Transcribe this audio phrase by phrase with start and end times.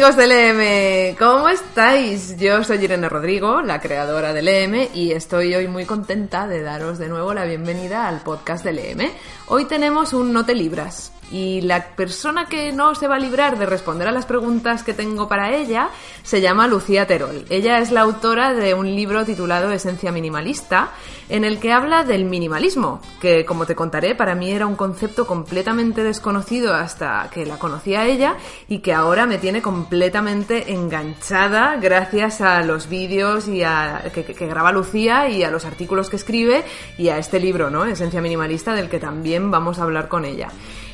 [0.00, 2.34] Amigos del EM, ¿cómo estáis?
[2.38, 6.98] Yo soy Irene Rodrigo, la creadora del EM, y estoy hoy muy contenta de daros
[6.98, 9.10] de nuevo la bienvenida al podcast del EM.
[9.48, 13.58] Hoy tenemos un No te libras, y la persona que no se va a librar
[13.58, 15.90] de responder a las preguntas que tengo para ella
[16.22, 17.44] se llama Lucía Terol.
[17.50, 20.90] Ella es la autora de un libro titulado Esencia Minimalista,
[21.28, 25.26] en el que habla del minimalismo, que como te contaré, para mí era un concepto
[25.26, 28.36] completamente desconocido hasta que la conocí a ella
[28.68, 34.46] y que ahora me tiene completamente enganchada gracias a los vídeos y a, que, que
[34.46, 36.64] graba Lucía y a los artículos que escribe
[36.98, 37.84] y a este libro, ¿no?
[37.84, 40.48] Esencia Minimalista, del que también vamos a hablar con ella.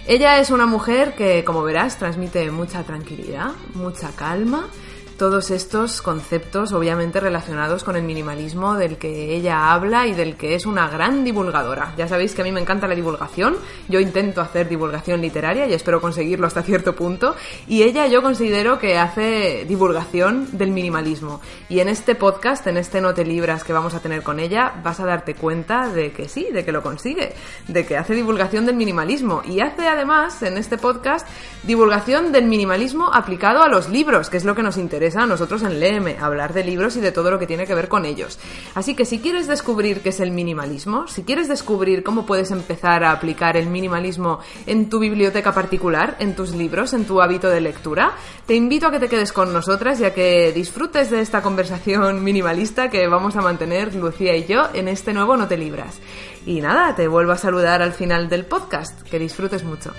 [0.06, 4.68] Ella es una mujer que, como verás, transmite mucha tranquilidad, mucha calma
[5.16, 10.54] todos estos conceptos obviamente relacionados con el minimalismo del que ella habla y del que
[10.54, 11.94] es una gran divulgadora.
[11.96, 13.56] Ya sabéis que a mí me encanta la divulgación,
[13.88, 17.34] yo intento hacer divulgación literaria y espero conseguirlo hasta cierto punto.
[17.66, 21.40] Y ella yo considero que hace divulgación del minimalismo.
[21.68, 24.74] Y en este podcast, en este No te libras que vamos a tener con ella,
[24.84, 27.34] vas a darte cuenta de que sí, de que lo consigue,
[27.68, 29.42] de que hace divulgación del minimalismo.
[29.44, 31.26] Y hace además en este podcast
[31.62, 35.62] divulgación del minimalismo aplicado a los libros, que es lo que nos interesa a nosotros
[35.62, 38.38] en LM, hablar de libros y de todo lo que tiene que ver con ellos.
[38.74, 43.04] Así que si quieres descubrir qué es el minimalismo, si quieres descubrir cómo puedes empezar
[43.04, 47.60] a aplicar el minimalismo en tu biblioteca particular, en tus libros, en tu hábito de
[47.60, 48.12] lectura,
[48.46, 52.24] te invito a que te quedes con nosotras y a que disfrutes de esta conversación
[52.24, 56.00] minimalista que vamos a mantener Lucía y yo en este nuevo No te libras.
[56.46, 59.02] Y nada, te vuelvo a saludar al final del podcast.
[59.02, 59.92] Que disfrutes mucho.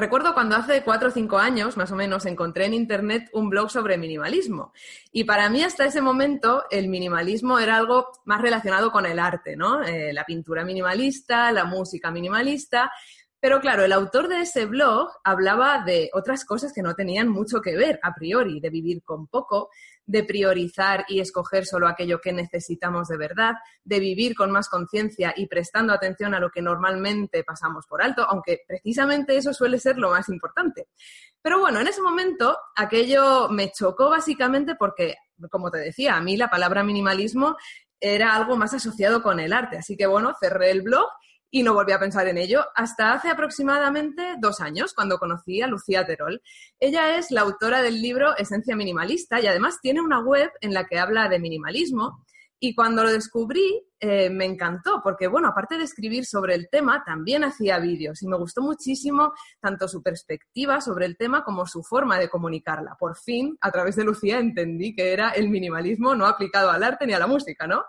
[0.00, 3.70] Recuerdo cuando hace cuatro o cinco años, más o menos, encontré en internet un blog
[3.70, 4.72] sobre minimalismo.
[5.12, 9.56] Y para mí, hasta ese momento, el minimalismo era algo más relacionado con el arte,
[9.56, 9.82] ¿no?
[9.82, 12.90] Eh, la pintura minimalista, la música minimalista.
[13.40, 17.60] Pero claro, el autor de ese blog hablaba de otras cosas que no tenían mucho
[17.60, 19.68] que ver a priori, de vivir con poco,
[20.10, 23.54] de priorizar y escoger solo aquello que necesitamos de verdad,
[23.84, 28.26] de vivir con más conciencia y prestando atención a lo que normalmente pasamos por alto,
[28.28, 30.88] aunque precisamente eso suele ser lo más importante.
[31.40, 35.14] Pero bueno, en ese momento aquello me chocó básicamente porque,
[35.48, 37.56] como te decía, a mí la palabra minimalismo
[38.00, 39.78] era algo más asociado con el arte.
[39.78, 41.06] Así que bueno, cerré el blog
[41.50, 45.66] y no volví a pensar en ello hasta hace aproximadamente dos años, cuando conocí a
[45.66, 46.42] Lucía Terol.
[46.78, 50.86] Ella es la autora del libro Esencia Minimalista y además tiene una web en la
[50.86, 52.24] que habla de minimalismo.
[52.62, 57.02] Y cuando lo descubrí, eh, me encantó, porque, bueno, aparte de escribir sobre el tema,
[57.06, 61.82] también hacía vídeos y me gustó muchísimo tanto su perspectiva sobre el tema como su
[61.82, 62.96] forma de comunicarla.
[62.98, 67.06] Por fin, a través de Lucía, entendí que era el minimalismo no aplicado al arte
[67.06, 67.84] ni a la música, ¿no?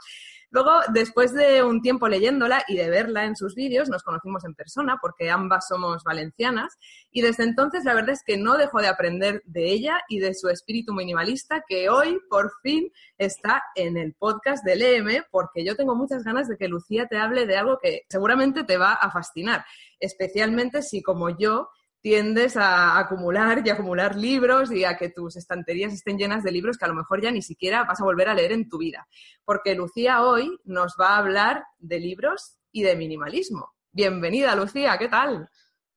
[0.51, 4.53] Luego, después de un tiempo leyéndola y de verla en sus vídeos, nos conocimos en
[4.53, 6.77] persona porque ambas somos valencianas
[7.09, 10.33] y desde entonces la verdad es que no dejo de aprender de ella y de
[10.33, 15.77] su espíritu minimalista que hoy por fin está en el podcast del EM porque yo
[15.77, 19.09] tengo muchas ganas de que Lucía te hable de algo que seguramente te va a
[19.09, 19.63] fascinar,
[20.01, 21.69] especialmente si como yo
[22.01, 26.77] tiendes a acumular y acumular libros y a que tus estanterías estén llenas de libros
[26.77, 29.07] que a lo mejor ya ni siquiera vas a volver a leer en tu vida.
[29.45, 33.71] Porque Lucía hoy nos va a hablar de libros y de minimalismo.
[33.91, 35.49] Bienvenida, Lucía, ¿qué tal?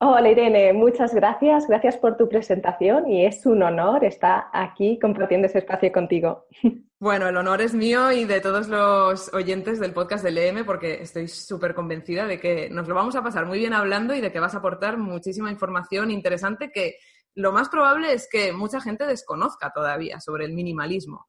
[0.06, 1.66] Hola Irene, muchas gracias.
[1.66, 6.47] Gracias por tu presentación y es un honor estar aquí compartiendo ese espacio contigo.
[7.00, 11.03] Bueno, el honor es mío y de todos los oyentes del podcast del EM porque
[11.03, 14.32] estoy súper convencida de que nos lo vamos a pasar muy bien hablando y de
[14.32, 16.97] que vas a aportar muchísima información interesante que
[17.34, 21.26] lo más probable es que mucha gente desconozca todavía sobre el minimalismo.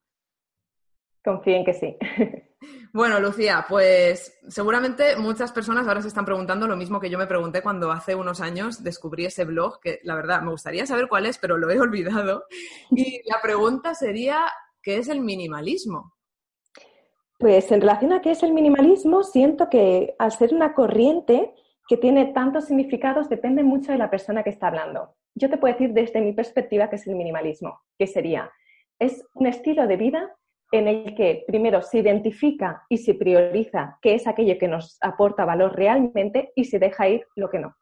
[1.26, 1.98] Confío en que sí.
[2.94, 7.28] Bueno, Lucía, pues seguramente muchas personas ahora se están preguntando lo mismo que yo me
[7.28, 11.26] pregunté cuando hace unos años descubrí ese blog, que la verdad me gustaría saber cuál
[11.26, 12.46] es, pero lo he olvidado.
[12.92, 14.46] Y la pregunta sería,
[14.82, 16.14] ¿qué es el minimalismo?
[17.38, 21.54] Pues en relación a qué es el minimalismo, siento que al ser una corriente
[21.88, 25.16] que tiene tantos significados, depende mucho de la persona que está hablando.
[25.36, 28.50] Yo te puedo decir desde mi perspectiva qué es el minimalismo, que sería,
[29.00, 30.36] es un estilo de vida
[30.78, 35.46] en el que primero se identifica y se prioriza qué es aquello que nos aporta
[35.46, 37.76] valor realmente y se deja ir lo que no.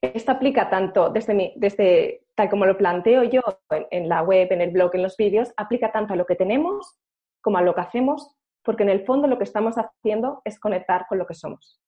[0.00, 3.42] Esto aplica tanto desde, desde tal como lo planteo yo
[3.90, 6.98] en, la web, en el blog, en los vídeos, aplica tanto a lo que tenemos
[7.40, 11.06] como a lo que hacemos, porque en el fondo lo que estamos haciendo es conectar
[11.08, 11.80] con lo que somos.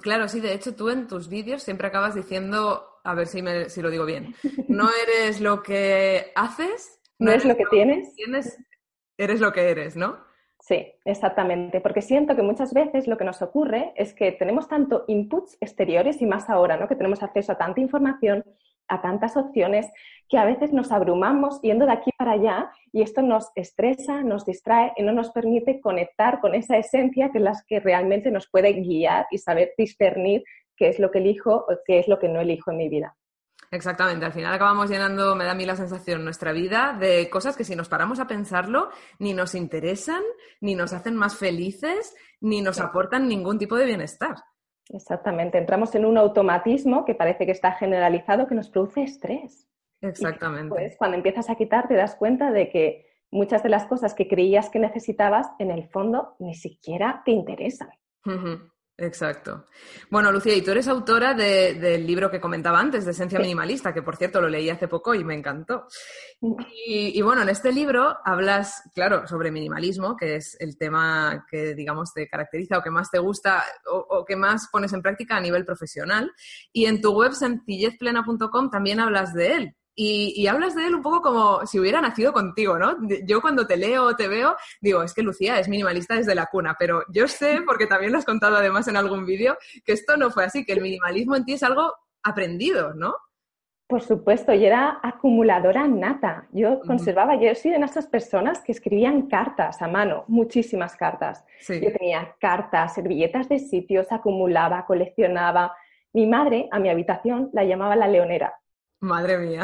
[0.00, 3.82] Claro, sí, de hecho tú en tus vídeos siempre acabas diciendo, a ver si, si
[3.82, 4.34] lo digo bien,
[4.68, 8.14] no eres lo que haces, no, es lo que tienes.
[8.14, 8.56] tienes
[9.18, 10.16] eres lo que eres, ¿no?
[10.60, 15.04] Sí, exactamente, porque siento que muchas veces lo que nos ocurre es que tenemos tanto
[15.06, 16.88] inputs exteriores y más ahora, ¿no?
[16.88, 18.44] Que tenemos acceso a tanta información,
[18.88, 19.90] a tantas opciones,
[20.28, 24.44] que a veces nos abrumamos yendo de aquí para allá y esto nos estresa, nos
[24.44, 28.48] distrae y no nos permite conectar con esa esencia que es la que realmente nos
[28.50, 30.42] puede guiar y saber discernir
[30.76, 33.16] qué es lo que elijo o qué es lo que no elijo en mi vida.
[33.70, 37.56] Exactamente, al final acabamos llenando, me da a mí la sensación, nuestra vida de cosas
[37.56, 38.88] que si nos paramos a pensarlo,
[39.18, 40.22] ni nos interesan,
[40.60, 44.36] ni nos hacen más felices, ni nos aportan ningún tipo de bienestar.
[44.88, 49.68] Exactamente, entramos en un automatismo que parece que está generalizado, que nos produce estrés.
[50.00, 50.70] Exactamente.
[50.70, 54.28] Pues cuando empiezas a quitar te das cuenta de que muchas de las cosas que
[54.28, 57.90] creías que necesitabas, en el fondo ni siquiera te interesan.
[59.00, 59.66] Exacto.
[60.10, 64.02] Bueno, Lucía, y tú eres autora del libro que comentaba antes, de Esencia Minimalista, que
[64.02, 65.86] por cierto lo leí hace poco y me encantó.
[66.84, 72.12] Y, bueno, en este libro hablas, claro, sobre minimalismo, que es el tema que, digamos,
[72.12, 75.40] te caracteriza o que más te gusta o, o que más pones en práctica a
[75.40, 76.32] nivel profesional.
[76.72, 79.76] Y en tu web sencillezplena.com también hablas de él.
[80.00, 82.96] Y, hablas de él un poco como si hubiera nacido contigo, ¿no?
[83.24, 86.46] Yo cuando te leo o te veo, digo, es que Lucía es minimalista desde la
[86.46, 90.16] cuna, pero yo sé, porque también lo has contado además en algún vídeo, que esto
[90.16, 91.92] no fue así, que el minimalismo en ti es algo
[92.22, 93.16] aprendido, ¿no?
[93.88, 96.46] Por supuesto, yo era acumuladora nata.
[96.52, 101.44] Yo conservaba, yo soy de esas personas que escribían cartas a mano, muchísimas cartas.
[101.66, 105.74] Yo tenía cartas, servilletas de sitios, acumulaba, coleccionaba.
[106.12, 108.54] Mi madre a mi habitación la llamaba la leonera,
[109.00, 109.62] Madre mía.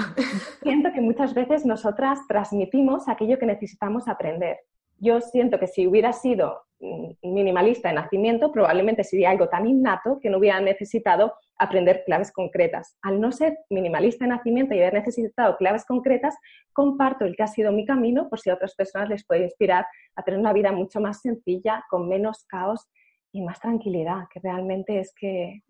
[0.62, 4.58] Siento que muchas veces nosotras transmitimos aquello que necesitamos aprender.
[4.98, 10.20] Yo siento que si hubiera sido mm, minimalista de nacimiento, probablemente sería algo tan innato
[10.20, 12.96] que no hubiera necesitado aprender claves concretas.
[13.02, 16.36] Al no ser minimalista de nacimiento y haber necesitado claves concretas,
[16.72, 19.84] comparto el que ha sido mi camino por si a otras personas les puede inspirar
[20.14, 22.88] a tener una vida mucho más sencilla, con menos caos
[23.32, 25.62] y más tranquilidad, que realmente es que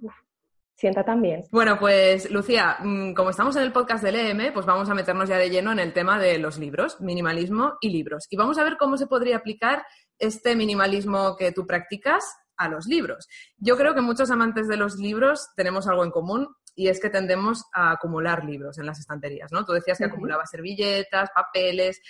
[0.75, 1.45] sienta también.
[1.51, 5.29] Bueno, pues Lucía, mm, como estamos en el podcast del EM, pues vamos a meternos
[5.29, 8.27] ya de lleno en el tema de los libros, minimalismo y libros.
[8.31, 9.85] Y vamos a ver cómo se podría aplicar
[10.19, 12.25] este minimalismo que tú practicas
[12.57, 13.29] a los libros.
[13.57, 17.11] Yo creo que muchos amantes de los libros tenemos algo en común y es que
[17.11, 19.65] tendemos a acumular libros en las estanterías, ¿no?
[19.65, 22.01] Tú decías que acumulabas servilletas, papeles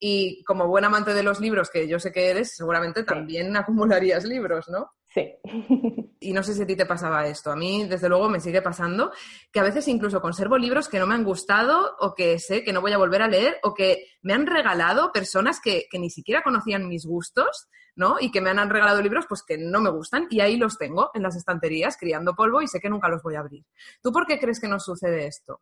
[0.00, 4.24] y como buen amante de los libros, que yo sé que eres, seguramente también acumularías
[4.24, 4.90] libros, ¿no?
[5.18, 5.34] Sí.
[6.20, 7.50] y no sé si a ti te pasaba esto.
[7.50, 9.10] A mí, desde luego, me sigue pasando
[9.52, 12.72] que a veces incluso conservo libros que no me han gustado o que sé que
[12.72, 16.42] no voy a volver a leer o que me han regalado personas que, ni siquiera
[16.42, 18.16] conocían mis gustos, ¿no?
[18.20, 21.10] Y que me han regalado libros pues que no me gustan y ahí los tengo
[21.14, 23.64] en las estanterías criando polvo y sé que nunca los voy a abrir.
[24.02, 25.60] ¿Tú por qué crees que nos sucede esto?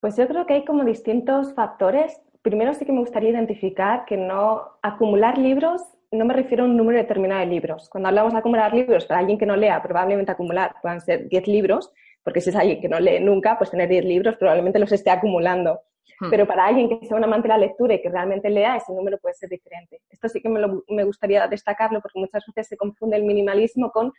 [0.00, 2.20] Pues yo creo que hay como distintos factores.
[2.42, 6.76] Primero sí que me gustaría identificar que no acumular libros no me refiero a un
[6.76, 7.88] número determinado de libros.
[7.90, 11.46] Cuando hablamos de acumular libros, para alguien que no lea, probablemente acumular puedan ser 10
[11.48, 14.92] libros, porque si es alguien que no lee nunca, pues tener 10 libros probablemente los
[14.92, 15.80] esté acumulando.
[16.20, 16.30] Hmm.
[16.30, 18.92] Pero para alguien que sea un amante de la lectura y que realmente lea, ese
[18.92, 20.00] número puede ser diferente.
[20.08, 24.12] Esto sí que me, me gustaría destacarlo porque muchas veces se confunde el minimalismo con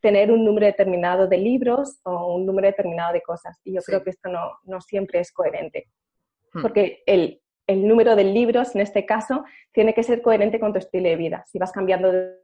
[0.00, 3.60] tener un número determinado de libros o un número determinado de cosas.
[3.64, 5.88] Y yo creo que esto no, no siempre es coherente.
[6.52, 6.62] Hmm.
[6.62, 10.80] Porque el el número de libros, en este caso, tiene que ser coherente con tu
[10.80, 11.44] estilo de vida.
[11.46, 12.36] Si vas cambiando de,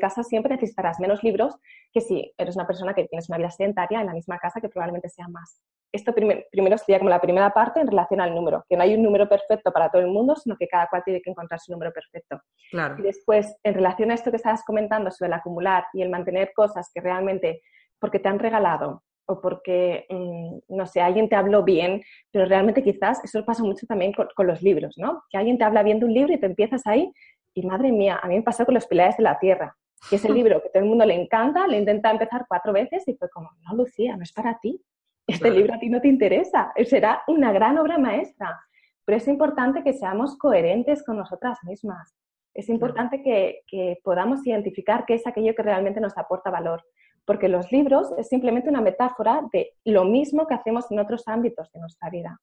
[0.00, 1.54] casa, siempre necesitarás menos libros
[1.92, 4.68] que si eres una persona que tienes una vida sedentaria en la misma casa, que
[4.68, 5.62] probablemente sea más.
[5.92, 9.04] Esto primero sería como la primera parte en relación al número, que no hay un
[9.04, 11.92] número perfecto para todo el mundo, sino que cada cual tiene que encontrar su número
[11.92, 12.40] perfecto.
[12.72, 12.96] Claro.
[12.98, 16.50] Y después, en relación a esto que estabas comentando sobre el acumular y el mantener
[16.56, 17.62] cosas que realmente,
[18.00, 22.82] porque te han regalado, o porque, mm, no sé, alguien te habló bien, pero realmente
[22.82, 25.22] quizás eso pasa mucho también con, los libros, ¿no?
[25.30, 27.12] Que alguien te habla bien de un libro y te empiezas ahí
[27.54, 29.76] y madre mía, a mí me pasó con Los Pilares de la Tierra,
[30.10, 33.06] que es el libro que todo el mundo le encanta, le intenta empezar cuatro veces
[33.06, 34.80] y fue como, no, Lucía, no es para ti,
[35.26, 38.60] este libro a ti no te interesa, será una gran obra maestra,
[39.06, 42.14] pero es importante que seamos coherentes con nosotras mismas.
[42.52, 46.84] Es importante que, que podamos identificar qué es aquello que realmente nos aporta valor
[47.24, 51.70] porque los libros es simplemente una metáfora de lo mismo que hacemos en otros ámbitos
[51.72, 52.40] de nuestra vida.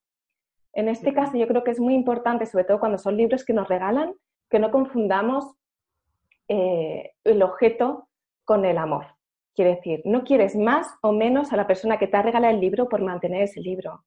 [0.74, 3.54] En este caso yo creo que es muy importante, sobre todo cuando son libros que
[3.54, 4.14] nos regalan,
[4.50, 5.54] que no confundamos
[6.48, 8.10] eh, el objeto
[8.46, 9.06] con el amor.
[9.54, 12.62] Quiere decir, no quieres más o menos a la persona que te ha regalado el
[12.62, 14.04] libro por mantener ese libro.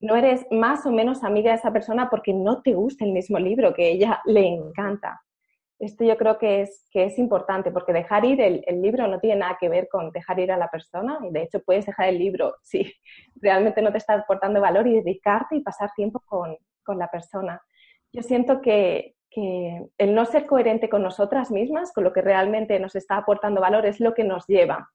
[0.00, 3.38] No eres más o menos amiga de esa persona porque no te gusta el mismo
[3.38, 5.22] libro que ella le encanta.
[5.82, 9.40] Esto yo creo que es, que es importante porque dejar ir el, libro no tiene
[9.40, 12.20] nada que ver con dejar ir a la persona y de hecho puedes dejar el
[12.20, 12.94] libro si
[13.34, 16.56] realmente no te está aportando valor y dedicarte y pasar tiempo con,
[16.96, 17.60] la persona.
[18.12, 22.78] Yo siento que, que el no ser coherente con nosotras mismas, con lo que realmente
[22.78, 24.88] nos está aportando valor, es lo que nos lleva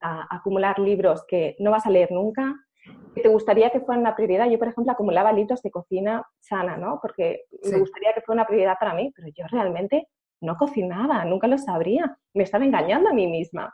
[0.00, 2.54] a acumular libros que no vas a leer nunca,
[3.14, 4.48] que te gustaría que fueran una prioridad.
[4.48, 6.98] Yo, por ejemplo, acumulaba libros de cocina sana, ¿no?
[7.00, 10.08] Porque me gustaría que fuera una prioridad para mí, pero yo realmente
[10.42, 13.72] no cocinaba, nunca lo sabría, me estaba engañando a mí misma.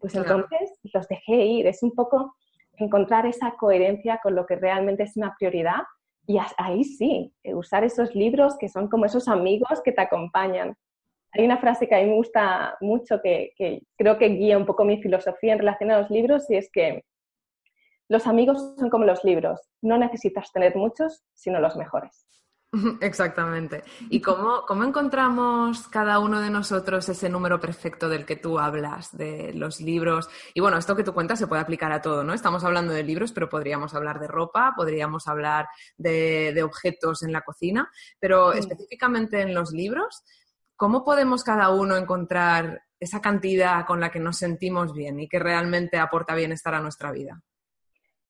[0.00, 2.34] Pues entonces los dejé ir, es un poco
[2.76, 5.82] encontrar esa coherencia con lo que realmente es una prioridad
[6.26, 10.76] y ahí sí, eh, usar esos libros que son como esos amigos que te acompañan.
[11.32, 14.66] Hay una frase que a mí me gusta mucho que, que creo que guía un
[14.66, 17.04] poco mi filosofía en relación a los libros y es que
[18.08, 22.26] los amigos son como los libros, no necesitas tener muchos, sino los mejores.
[23.00, 23.82] Exactamente.
[24.10, 29.16] ¿Y cómo, cómo, encontramos cada uno de nosotros ese número perfecto del que tú hablas,
[29.16, 30.28] de los libros?
[30.52, 32.34] Y bueno, esto que tú cuentas se puede aplicar a todo, ¿no?
[32.34, 37.40] Estamos hablando de libros, pero podríamos hablar de ropa, podríamos hablar de, objetos en la
[37.40, 40.22] cocina, pero específicamente en los libros,
[40.76, 45.38] ¿cómo podemos cada uno encontrar esa cantidad con la que nos sentimos bien y que
[45.38, 47.40] realmente aporta bienestar a nuestra vida?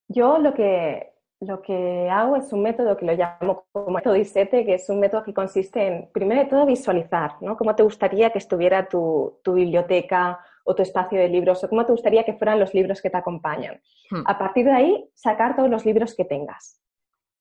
[0.06, 4.64] Yo lo que, lo que hago es un método que lo llamo como método ISETE,
[4.64, 7.56] que es un método que consiste en, primero de todo, visualizar, ¿no?
[7.56, 11.92] Cómo te gustaría que estuviera tu, biblioteca o tu espacio de libros, o cómo te
[11.92, 13.80] gustaría que fueran los libros que te acompañan.
[14.10, 14.22] Hmm.
[14.26, 16.82] A partir de ahí, sacar todos los libros que tengas.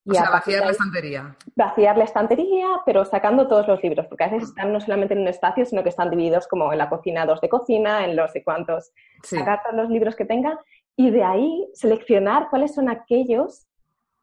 [0.06, 1.36] Y o sea, vaciar la estantería.
[1.56, 5.22] Vaciar la estantería, pero sacando todos los libros, porque a veces están no solamente en
[5.22, 8.32] un espacio, sino que están divididos como en la cocina, dos de cocina, en los
[8.32, 8.94] de cuantos.
[9.24, 10.58] Sacar todos los libros que tenga
[10.96, 13.68] y de ahí seleccionar cuáles son aquellos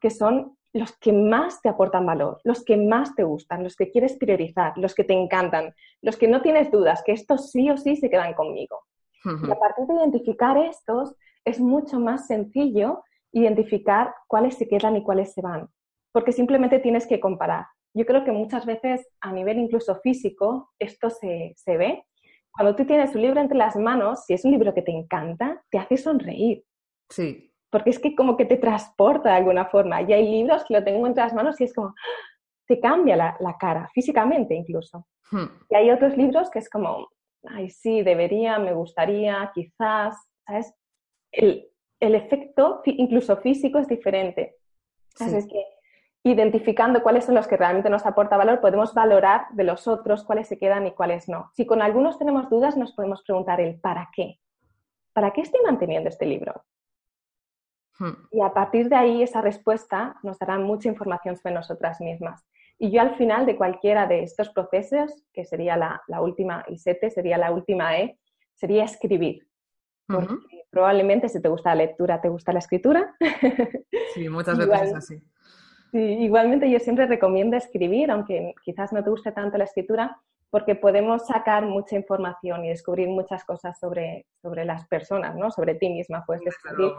[0.05, 3.89] que son los que más te aportan valor, los que más te gustan, los que
[3.89, 7.77] quieres priorizar, los que te encantan, los que no tienes dudas, que estos sí o
[7.77, 8.83] sí se quedan conmigo.
[9.23, 15.01] Y a partir de identificar estos, es mucho más sencillo identificar cuáles se quedan y
[15.01, 15.69] cuáles se van,
[16.11, 17.65] porque simplemente tienes que comparar.
[17.95, 22.05] Yo creo que muchas veces a nivel incluso físico esto se, se ve
[22.51, 25.63] cuando tú tienes un libro entre las manos, si es un libro que te encanta,
[25.71, 26.63] te hace sonreír.
[27.09, 27.54] Sí.
[27.69, 30.01] Porque es que como que te transporta de alguna forma.
[30.01, 31.93] Y hay libros que lo tengo entre las manos y es como,
[32.67, 35.07] te cambia la, cara, físicamente incluso.
[35.31, 35.45] Hmm.
[35.69, 37.09] Y hay otros libros que es como,
[37.47, 40.73] ay, sí, debería, me gustaría, quizás, ¿sabes?
[41.31, 41.67] El,
[41.99, 44.55] el efecto incluso físico es diferente.
[45.19, 45.65] Es que
[46.25, 50.47] identificando cuáles son los que realmente nos aporta valor, podemos valorar de los otros cuáles
[50.47, 51.51] se quedan y cuáles no.
[51.53, 54.39] Si con algunos tenemos dudas, nos podemos preguntar el para qué.
[55.13, 56.65] ¿Para qué estoy manteniendo este libro?
[57.99, 58.13] Hmm.
[58.31, 62.45] Y a partir de ahí, esa respuesta nos dará mucha información sobre nosotras mismas.
[62.77, 67.37] Y yo al final de cualquiera de estos procesos, que sería la, última I7, sería
[67.37, 68.19] la última E,
[68.53, 69.47] sería escribir.
[70.07, 70.35] Porque
[70.69, 73.15] probablemente si te gusta la lectura, te gusta la escritura.
[74.13, 75.21] Sí, muchas veces es así
[75.99, 81.27] igualmente yo siempre recomiendo escribir, aunque quizás no te guste tanto la escritura, porque podemos
[81.27, 85.51] sacar mucha información y descubrir muchas cosas sobre, sobre las personas, ¿no?
[85.51, 86.91] Sobre ti misma puedes descubrir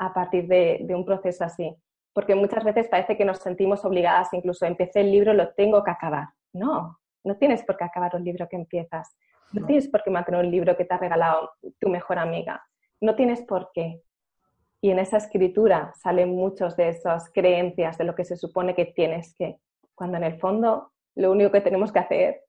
[0.00, 1.76] a partir de, de, un proceso así.
[2.12, 5.90] Porque muchas veces parece que nos sentimos obligadas, incluso empecé el libro, lo tengo que
[5.90, 6.28] acabar.
[6.52, 9.14] No, no tienes por qué acabar un libro que empiezas.
[9.52, 12.64] No, no tienes por qué mantener un libro que te ha regalado tu mejor amiga.
[13.00, 14.02] No tienes por qué.
[14.80, 18.86] Y en esa escritura salen muchos de esas creencias de lo que se supone que
[18.86, 19.58] tienes que,
[19.94, 22.40] cuando en el fondo lo único que tenemos que hacer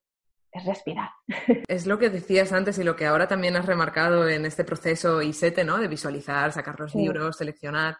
[0.51, 1.09] es respirar.
[1.67, 5.21] Es lo que decías antes y lo que ahora también has remarcado en este proceso
[5.21, 5.77] ISETE, ¿no?
[5.77, 7.97] De visualizar, sacar los libros, seleccionar.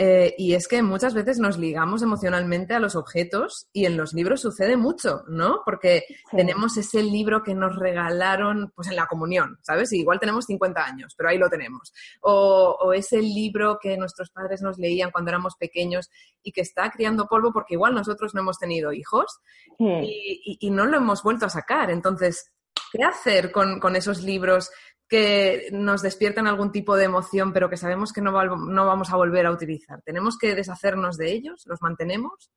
[0.00, 4.12] Eh, y es que muchas veces nos ligamos emocionalmente a los objetos y en los
[4.12, 5.62] libros sucede mucho, ¿no?
[5.64, 9.92] Porque tenemos ese libro que nos regalaron pues en la comunión, ¿sabes?
[9.92, 11.92] Y igual tenemos 50 años, pero ahí lo tenemos.
[12.20, 16.08] O, ese libro que nuestros padres nos leían cuando éramos pequeños
[16.44, 19.40] y que está criando polvo porque igual nosotros no hemos tenido hijos
[19.78, 21.90] y, no lo hemos vuelto a sacar.
[21.90, 22.52] Entonces,
[22.92, 24.70] ¿qué hacer con, con esos libros
[25.08, 29.16] que nos despiertan algún tipo de emoción, pero que sabemos que no, no vamos a
[29.16, 30.02] volver a utilizar?
[30.02, 31.64] ¿Tenemos que deshacernos de ellos?
[31.66, 32.50] ¿Los mantenemos?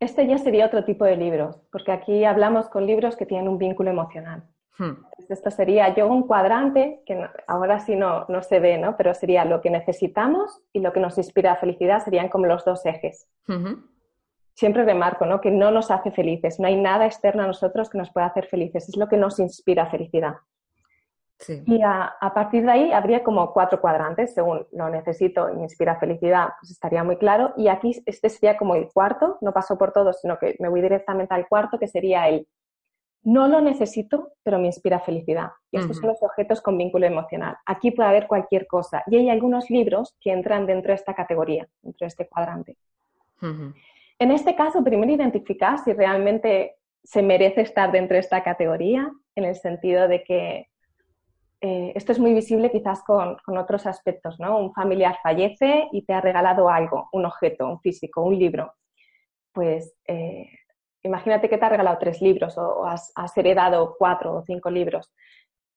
[0.00, 3.58] Este ya sería otro tipo de libros, porque aquí hablamos con libros que tienen un
[3.58, 4.44] vínculo emocional.
[4.76, 5.04] Hmm.
[5.28, 8.96] Esto sería yo un cuadrante, que ahora sí no, no se ve, ¿no?
[8.96, 12.84] pero sería lo que necesitamos y lo que nos inspira felicidad, serían como los dos
[12.84, 13.28] ejes.
[14.54, 15.40] Siempre remarco ¿no?
[15.40, 18.46] que no nos hace felices, no hay nada externo a nosotros que nos pueda hacer
[18.46, 20.34] felices, es lo que nos inspira felicidad.
[21.66, 25.96] Y a, partir de ahí habría como cuatro cuadrantes, según lo necesito y me inspira
[25.96, 27.52] felicidad, pues estaría muy claro.
[27.56, 30.80] Y aquí este sería como el cuarto, no paso por todo, sino que me voy
[30.80, 32.46] directamente al cuarto, que sería el
[33.24, 35.50] no lo necesito, pero me inspira felicidad.
[35.70, 37.56] Y estos son los objetos con vínculo emocional.
[37.64, 39.02] Aquí puede haber cualquier cosa.
[39.06, 42.76] Y hay algunos libros que entran dentro de esta categoría, dentro de este cuadrante.
[44.18, 49.44] En este caso, primero identificar si realmente se merece estar dentro de esta categoría, en
[49.44, 50.68] el sentido de que
[51.66, 54.58] eh, esto es muy visible quizás con, otros aspectos, ¿no?
[54.58, 58.74] Un familiar fallece y te ha regalado algo, un objeto, un físico, un libro.
[59.50, 60.46] Pues eh,
[61.02, 65.10] imagínate que te ha regalado tres libros o, has, heredado cuatro o cinco libros.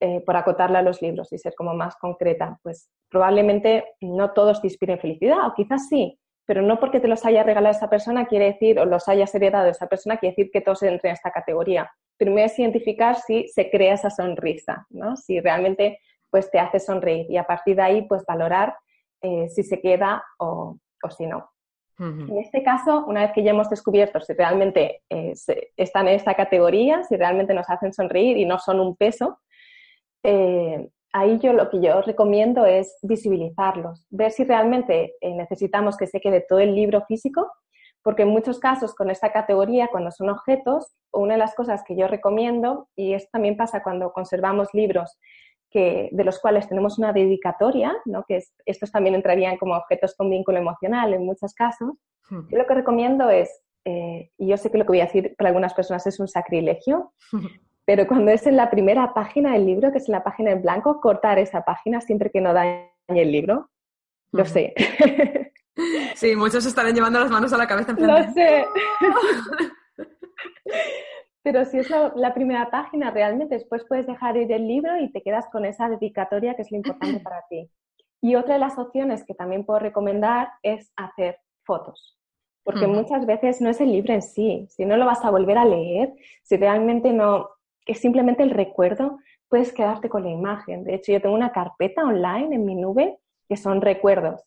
[0.02, 4.60] Eh, por acotarle a los libros y ser como más concreta, pues probablemente no todos
[4.60, 8.26] te inspiren felicidad, o quizás sí, pero no porque te los haya regalado esa persona
[8.26, 11.30] quiere decir, o los hayas heredado esa persona, quiere decir que todos entren en esta
[11.30, 15.16] categoría primero es identificar si se crea esa sonrisa, ¿no?
[15.16, 16.00] Si realmente
[16.30, 18.76] pues te hace sonreír y a partir de ahí pues valorar
[19.22, 20.78] eh, si se queda o,
[21.16, 21.50] si no.
[22.00, 25.34] En este caso, una vez que ya hemos descubierto si realmente eh,
[25.76, 29.40] están en esta categoría, si realmente nos hacen sonreír y no son un peso,
[30.22, 36.20] eh, ahí yo lo que yo recomiendo es visibilizarlos, ver si realmente necesitamos que se
[36.20, 37.52] quede todo el libro físico
[38.08, 41.98] porque en muchos casos con esta categoría, cuando son objetos, una de las cosas que
[41.98, 45.18] yo recomiendo, y esto también pasa cuando conservamos libros
[45.70, 48.24] que, de los cuales tenemos una dedicatoria, ¿no?
[48.26, 51.96] que estos también entrarían como objetos con vínculo emocional en muchos casos,
[52.30, 52.48] hmm.
[52.50, 53.50] yo lo que recomiendo es,
[53.84, 56.30] eh, y yo sé que lo que voy a decir para algunas personas es un
[56.30, 57.12] sacrilegio,
[57.88, 60.62] pero cuando es en la primera página del libro, que es en la página en
[60.62, 63.70] blanco, cortar esa página siempre que no dañe el libro.
[64.32, 64.74] Lo sé.
[66.16, 67.92] Sí, muchos estarán llevando las manos a la cabeza.
[67.92, 68.66] En Lo sé.
[71.44, 75.22] Pero si es la, primera página, realmente después puedes dejar ir el libro y te
[75.22, 77.70] quedas con esa dedicatoria que es lo importante para ti.
[78.22, 82.18] Y otra de las opciones que también puedo recomendar es hacer fotos.
[82.64, 85.60] Porque muchas veces no es el libro en sí, si no lo vas a volver
[85.60, 87.52] a leer, si realmente no,
[87.88, 90.84] es simplemente el recuerdo, puedes quedarte con la imagen.
[90.84, 94.42] De hecho, yo tengo una carpeta online en mi nube que son recuerdos.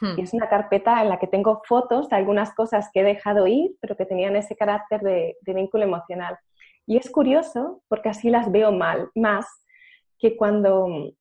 [0.00, 0.18] Hmm.
[0.18, 3.46] Y es una carpeta en la que tengo fotos de algunas cosas que he dejado
[3.46, 6.38] ir, pero que tenían ese carácter de, vínculo emocional.
[6.86, 9.46] Y es curioso porque así las veo mal, más
[10.18, 11.12] que cuando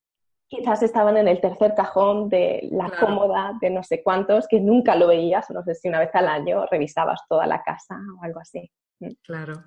[0.48, 4.96] quizás estaban en el tercer cajón de la cómoda de no sé cuántos, que nunca
[4.96, 8.40] lo veías, no sé si una vez al año revisabas toda la casa o algo
[8.40, 8.70] así.
[9.00, 9.12] Hmm.
[9.24, 9.64] Claro.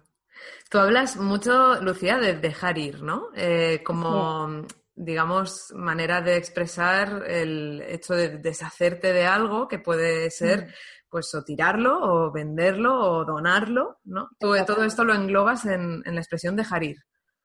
[0.70, 3.28] Tú hablas mucho, Lucía, de dejar ir, ¿no?
[3.34, 4.66] Eh, como
[4.98, 10.70] digamos, manera de expresar el hecho de deshacerte de algo que puede ser, mm.
[11.08, 14.28] pues, o tirarlo, o venderlo, o donarlo, ¿no?
[14.38, 16.96] Todo, todo esto lo englobas en, la expresión dejar ir.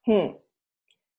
[0.06, 0.36] Hmm.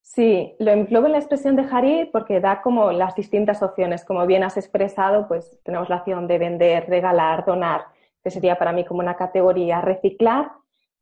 [0.02, 4.04] Sí, lo englobo en la expresión dejar ir porque da como las distintas opciones.
[4.04, 7.86] Como bien has expresado, pues tenemos la opción de vender, regalar, donar,
[8.22, 10.52] que sería para mí como una categoría, reciclar,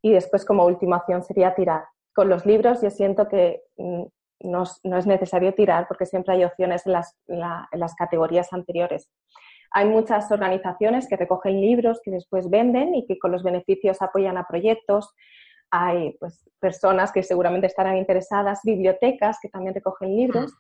[0.03, 1.85] y después como última opción sería tirar.
[2.13, 4.03] Con los libros yo siento que mm,
[4.41, 9.09] no, es necesario tirar porque siempre hay opciones en las, categorías anteriores.
[9.71, 14.37] Hay muchas organizaciones que recogen libros que después venden y que con los beneficios apoyan
[14.37, 15.15] a proyectos.
[15.71, 20.53] Hay pues, personas que seguramente estarán interesadas, bibliotecas que también recogen libros.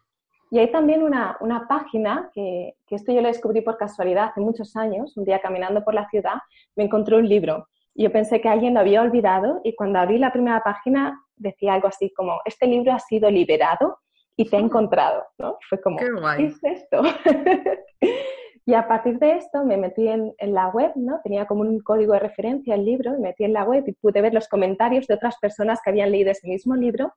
[0.50, 4.76] Y hay también una, página que, que, esto yo lo descubrí por casualidad hace muchos
[4.76, 5.16] años.
[5.16, 6.35] Un día caminando por la ciudad
[6.76, 7.66] me encontré un libro.
[7.94, 11.88] Yo pensé que alguien lo había olvidado y cuando abrí la primera página decía algo
[11.88, 13.98] así como, este libro ha sido liberado
[14.37, 15.59] y te ha encontrado, ¿no?
[15.68, 16.07] Fue como, ¿qué,
[16.44, 17.02] es esto?
[18.66, 21.20] y a partir de esto me metí en, la web, ¿no?
[21.22, 24.22] Tenía como un código de referencia el libro, me metí en la web y pude
[24.22, 27.12] ver los comentarios de otras personas que habían leído ese mismo libro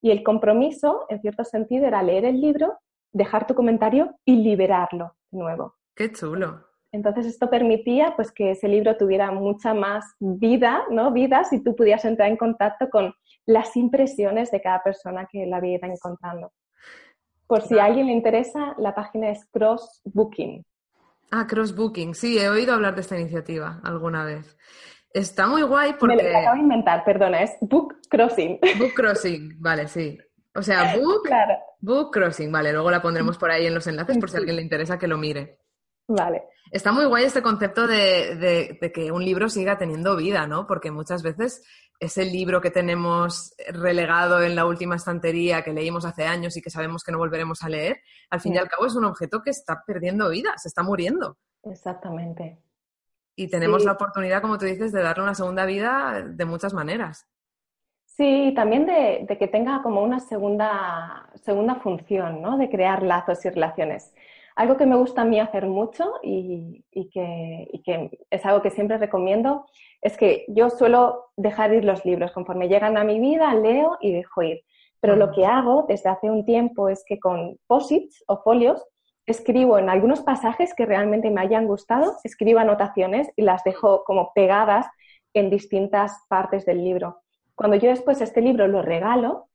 [0.00, 2.78] y el compromiso, en cierto sentido, era leer el libro,
[3.12, 5.74] dejar tu comentario y liberarlo de nuevo.
[5.94, 6.67] Qué chulo.
[6.90, 11.12] Entonces esto permitía pues que ese libro tuviera mucha más vida, ¿no?
[11.12, 13.14] Vida si tú pudieras entrar en contacto con
[13.46, 16.52] las impresiones de cada persona que la había ido encontrando.
[17.46, 20.64] Por si a alguien le interesa, la página es Cross Booking.
[21.30, 24.56] Ah, Cross Booking, sí, he oído hablar de esta iniciativa alguna vez.
[25.12, 26.16] Está muy guay porque...
[26.16, 28.60] Me lo acabo de inventar, perdona, es Book Crossing.
[28.78, 30.18] Book Crossing, vale, sí.
[30.54, 31.28] O sea, Book,
[31.80, 34.56] book Crossing, vale, luego la pondremos por ahí en los enlaces por si a alguien
[34.56, 35.58] le interesa que lo mire.
[36.08, 36.44] Vale.
[36.70, 40.66] Está muy guay este concepto de, de, que un libro siga teniendo vida, ¿no?
[40.66, 41.62] Porque muchas veces
[42.00, 46.70] ese libro que tenemos relegado en la última estantería que leímos hace años y que
[46.70, 49.50] sabemos que no volveremos a leer, al fin y al cabo es un objeto que
[49.50, 51.38] está perdiendo vida, se está muriendo.
[51.62, 52.58] Exactamente.
[53.34, 57.26] Y tenemos la oportunidad, como tú dices, de darle una segunda vida de muchas maneras.
[58.04, 62.58] Sí, también de, de que tenga como una segunda, segunda función, ¿no?
[62.58, 64.12] De crear lazos y relaciones.
[64.58, 69.66] Algo que me gusta a mí hacer mucho y, que, es algo que siempre recomiendo
[70.02, 72.32] es que yo suelo dejar ir los libros.
[72.32, 74.64] Conforme llegan a mi vida, leo y dejo ir.
[74.98, 78.84] Pero lo que hago desde hace un tiempo es que con posits o folios
[79.26, 84.32] escribo en algunos pasajes que realmente me hayan gustado, escribo anotaciones y las dejo como
[84.34, 84.88] pegadas
[85.34, 87.20] en distintas partes del libro.
[87.54, 89.47] cuando yo después este libro lo regalo,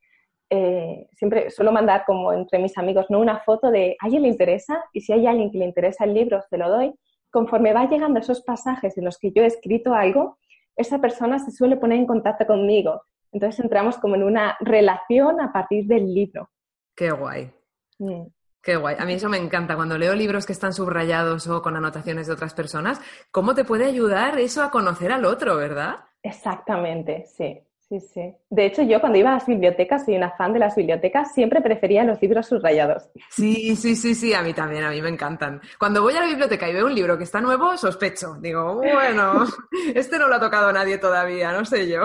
[0.54, 3.18] eh, siempre suelo mandar como entre mis amigos, ¿no?
[3.18, 4.84] Una foto de, ¿a alguien le interesa?
[4.92, 6.94] Y si hay alguien que le interesa el libro, se lo doy.
[7.30, 10.38] Conforme va llegando esos pasajes en los que yo he escrito algo,
[10.76, 13.02] esa persona se suele poner en contacto conmigo.
[13.32, 16.48] Entonces entramos como en una relación a partir del libro.
[16.94, 17.50] Qué guay.
[17.98, 18.26] Mm.
[18.62, 18.96] Qué guay.
[18.98, 19.74] A mí eso me encanta.
[19.74, 23.00] Cuando leo libros que están subrayados o con anotaciones de otras personas,
[23.32, 25.96] ¿cómo te puede ayudar eso a conocer al otro, verdad?
[26.22, 27.60] Exactamente, sí.
[27.94, 28.34] Sí, sí.
[28.50, 31.60] De hecho, yo cuando iba a las bibliotecas, soy una fan de las bibliotecas, siempre
[31.60, 33.08] prefería los libros subrayados.
[33.30, 35.60] Sí, sí, sí, sí, a mí también, a mí me encantan.
[35.78, 38.34] Cuando voy a la biblioteca y veo un libro que está nuevo, sospecho.
[38.40, 39.44] Digo, bueno,
[39.94, 42.02] este no lo ha tocado nadie todavía, no sé yo.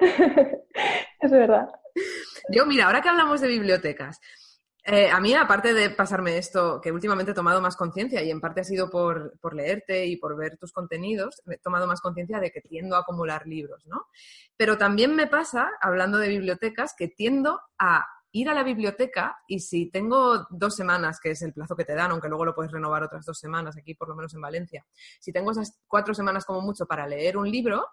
[1.20, 1.68] es verdad.
[2.48, 4.20] Yo, mira, ahora que hablamos de bibliotecas,
[4.84, 8.40] eh, a mí, aparte de pasarme esto, que últimamente he tomado más conciencia y en
[8.40, 12.40] parte ha sido por, por, leerte y por ver tus contenidos, he tomado más conciencia
[12.40, 14.06] de que tiendo a acumular libros, ¿no?
[14.56, 19.60] Pero también me pasa, hablando de bibliotecas, que tiendo a ir a la biblioteca y
[19.60, 22.72] si tengo dos semanas, que es el plazo que te dan, aunque luego lo puedes
[22.72, 24.86] renovar otras dos semanas aquí, por lo menos en Valencia,
[25.18, 27.88] si tengo esas cuatro semanas como mucho para leer un libro,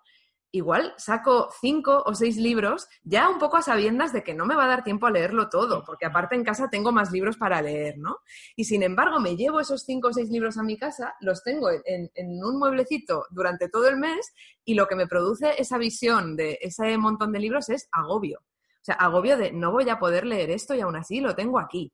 [0.57, 4.55] igual saco cinco o seis libros ya un poco a sabiendas de que no me
[4.55, 7.61] va a dar tiempo a leerlo todo, porque aparte en casa tengo más libros para
[7.61, 8.17] leer, ¿no?
[8.55, 11.69] Y sin embargo me llevo esos cinco o seis libros a mi casa, los tengo
[11.71, 12.09] en,
[12.43, 14.33] un mueblecito durante todo el mes
[14.65, 18.39] y lo que me produce esa visión de ese montón de libros es agobio.
[18.39, 21.59] O sea, agobio de no voy a poder leer esto y aún así lo tengo
[21.59, 21.93] aquí.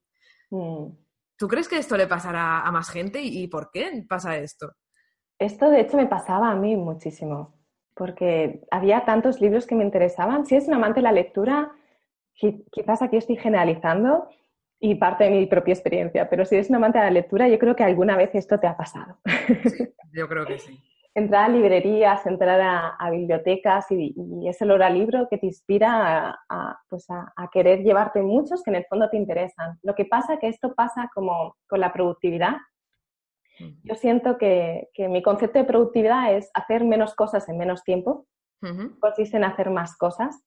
[0.49, 0.88] Mm.
[1.38, 4.73] ¿Tú crees que esto le pasará a más gente y por qué pasa esto?
[5.39, 7.62] Esto de hecho me pasaba a mí muchísimo
[7.95, 10.45] porque había tantos libros que me interesaban.
[10.45, 11.71] Si es un amante de la lectura,
[12.34, 14.27] quizás aquí estoy generalizando
[14.79, 17.58] y parte de mi propia experiencia, pero si eres un amante de la lectura, yo
[17.58, 19.17] creo que alguna vez esto te ha pasado.
[20.12, 20.77] yo creo que sí.
[21.15, 22.60] entrar a librerías, entrar
[22.99, 24.15] a, bibliotecas y,
[24.47, 26.38] es el libro que te inspira
[26.89, 29.77] pues a, querer llevarte muchos que en el fondo te interesan.
[29.84, 32.56] Lo que pasa es que esto pasa como con la productividad,
[33.83, 38.25] yo siento que, mi concepto de productividad es hacer menos cosas en menos tiempo,
[38.99, 40.43] consiste en hacer más cosas.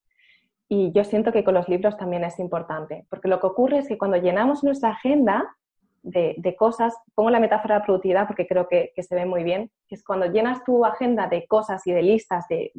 [0.69, 3.89] Y yo siento que con los libros también es importante, porque lo que ocurre es
[3.89, 5.57] que cuando llenamos nuestra agenda
[6.03, 9.95] de, cosas, pongo la metáfora de productividad porque creo que, se ve muy bien, que
[9.95, 12.73] es cuando llenas tu agenda de cosas y de listas de,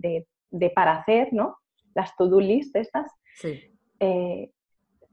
[0.50, 1.58] de para hacer, ¿no?
[1.94, 3.60] Las to-do list estas, sí.
[4.00, 4.52] Eh,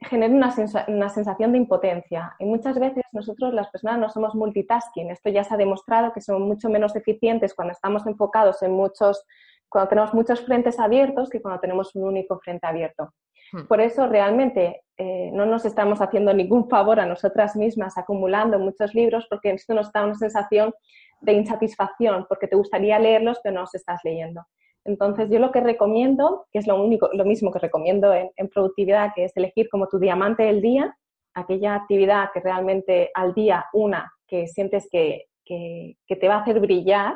[0.04, 2.34] genera una, sensación de impotencia.
[2.38, 5.10] Y muchas veces nosotros las personas no somos multitasking.
[5.10, 9.24] Esto ya se ha demostrado que somos mucho menos eficientes cuando estamos enfocados en muchos,
[9.68, 13.12] cuando tenemos muchos frentes abiertos que cuando tenemos un único frente abierto.
[13.52, 13.66] Hmm.
[13.66, 18.94] Por eso realmente eh, no nos estamos haciendo ningún favor a nosotras mismas acumulando muchos
[18.94, 20.72] libros porque esto nos da una sensación
[21.20, 24.42] de insatisfacción porque te gustaría leerlos pero no los estás leyendo.
[24.84, 29.12] Entonces, yo lo que recomiendo, que es lo, único, lo mismo que recomiendo en, productividad,
[29.14, 30.96] que es elegir como tu diamante del día,
[31.32, 37.14] aquella actividad que realmente al día, una, que sientes que, te va a hacer brillar,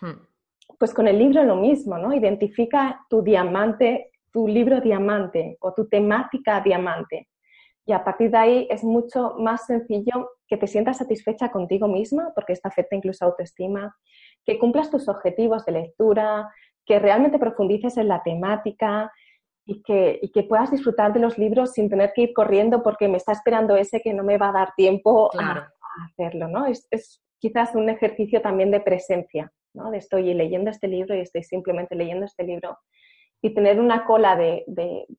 [0.00, 0.76] hmm.
[0.78, 2.12] pues con el libro lo mismo, ¿no?
[2.12, 7.28] Identifica tu diamante, tu libro diamante o tu temática diamante.
[7.86, 12.32] Y a partir de ahí es mucho más sencillo que te sientas satisfecha contigo misma,
[12.34, 13.96] porque esto afecta incluso autoestima,
[14.44, 16.50] que cumplas tus objetivos de lectura,
[16.86, 19.12] que realmente profundices en la temática
[19.66, 23.16] y que, que, puedas disfrutar de los libros sin tener que ir corriendo porque me
[23.16, 25.68] está esperando ese que no me va a dar tiempo a,
[26.04, 26.66] hacerlo, ¿no?
[26.66, 26.86] Es,
[27.38, 29.90] quizás un ejercicio también de presencia, ¿no?
[29.90, 32.78] De estoy leyendo este libro y estoy simplemente leyendo este libro.
[33.42, 34.64] Y tener una cola de,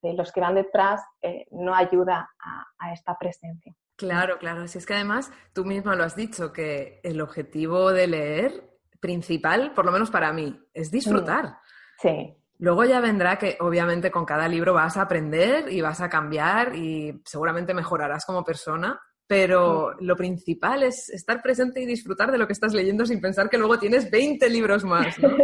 [0.02, 3.74] los que van detrás eh, no ayuda a, a esta presencia.
[3.96, 4.68] Claro, claro.
[4.68, 9.74] Si es que además tú misma lo has dicho, que el objetivo de leer principal,
[9.74, 11.58] por lo menos para mí, es disfrutar.
[12.02, 12.36] Sí.
[12.60, 16.76] Luego ya vendrá que obviamente con cada libro vas a aprender y vas a cambiar
[16.76, 22.48] y seguramente mejorarás como persona, pero lo principal es estar presente y disfrutar de lo
[22.48, 25.30] que estás leyendo sin pensar que luego tienes 20 libros más, ¿no?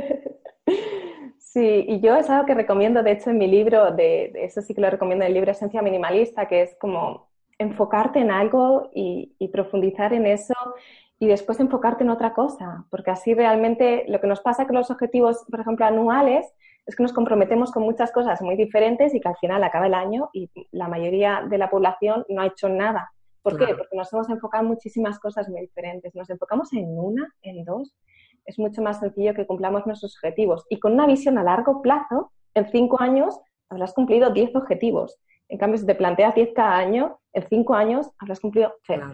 [1.37, 4.73] Sí, y yo es algo que recomiendo, de hecho, en mi libro, de, eso sí
[4.73, 9.47] que lo recomiendo en el libro Esencia Minimalista, que es como enfocarte en algo y
[9.49, 10.55] profundizar en eso
[11.23, 14.91] y después enfocarte en otra cosa, porque así realmente lo que nos pasa con los
[14.91, 16.53] objetivos, por ejemplo, anuales,
[16.85, 19.93] es que nos comprometemos con muchas cosas muy diferentes y que al final acaba el
[19.93, 23.13] año y la mayoría de la población no ha hecho nada.
[23.41, 23.73] ¿Por qué?
[23.73, 26.13] Porque nos hemos enfocado en muchísimas cosas muy diferentes.
[26.13, 27.95] Nos enfocamos en una, en dos.
[28.45, 30.65] Es mucho más sencillo que cumplamos nuestros objetivos.
[30.69, 35.17] Y con una visión a largo plazo, en cinco años habrás cumplido diez objetivos.
[35.49, 39.13] En cambio, si te planteas 10 cada año, en 5 años habrás cumplido cero.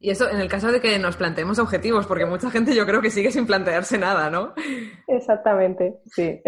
[0.00, 3.00] Y eso en el caso de que nos planteemos objetivos, porque mucha gente yo creo
[3.00, 4.52] que sigue sin plantearse nada, ¿no?
[5.06, 6.40] Exactamente, sí.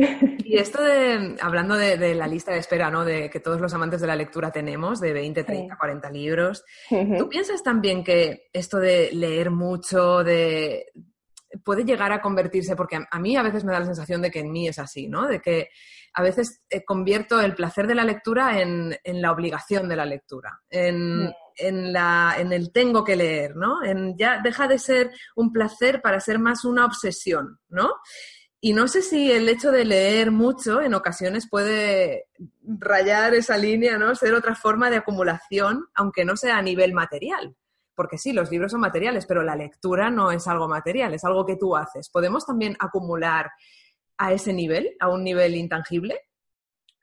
[0.45, 3.05] Y esto de, hablando de, la lista de espera, ¿no?
[3.05, 6.65] De que todos los amantes de la lectura tenemos, de 20, 30, 40 libros.
[7.19, 10.87] ¿Tú piensas también que esto de leer mucho, de
[11.63, 14.41] puede llegar a convertirse, porque a, mí a veces me da la sensación de que
[14.41, 15.29] en mí es así, ¿no?
[15.29, 15.69] De que
[16.15, 20.63] a veces eh, convierto el placer de la lectura en, la obligación de la lectura,
[20.71, 21.33] en,
[21.93, 23.83] la, en, el tengo que leer, ¿no?
[23.83, 27.95] En, ya deja de ser un placer para ser más una obsesión, ¿no?
[28.61, 32.29] Y no sé si el hecho de leer mucho en ocasiones puede
[32.63, 34.15] rayar esa línea, ¿no?
[34.15, 37.57] Ser otra forma de acumulación, aunque no sea a nivel material
[37.97, 41.47] porque sí, los libros son materiales, pero la lectura no es algo material, es algo
[41.47, 42.11] que tú haces.
[42.11, 43.53] ¿Podemos también acumular
[44.19, 46.21] a ese nivel, a un nivel intangible?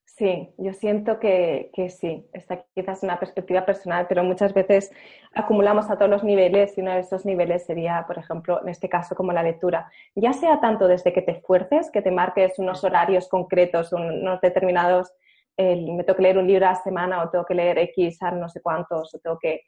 [0.06, 2.30] Sí, yo siento que, sí.
[2.34, 4.92] Esta quizás es una perspectiva personal, pero muchas veces
[5.34, 8.88] acumulamos a todos los niveles y uno de esos niveles sería, por ejemplo, en este
[8.88, 9.90] caso, como la lectura.
[10.14, 15.12] Ya sea tanto desde que te esfuerces, que te marques unos horarios concretos, unos determinados,
[15.58, 18.32] me tengo que leer un libro a la semana o tengo que leer X a
[18.32, 19.62] no sé cuántos, o tengo que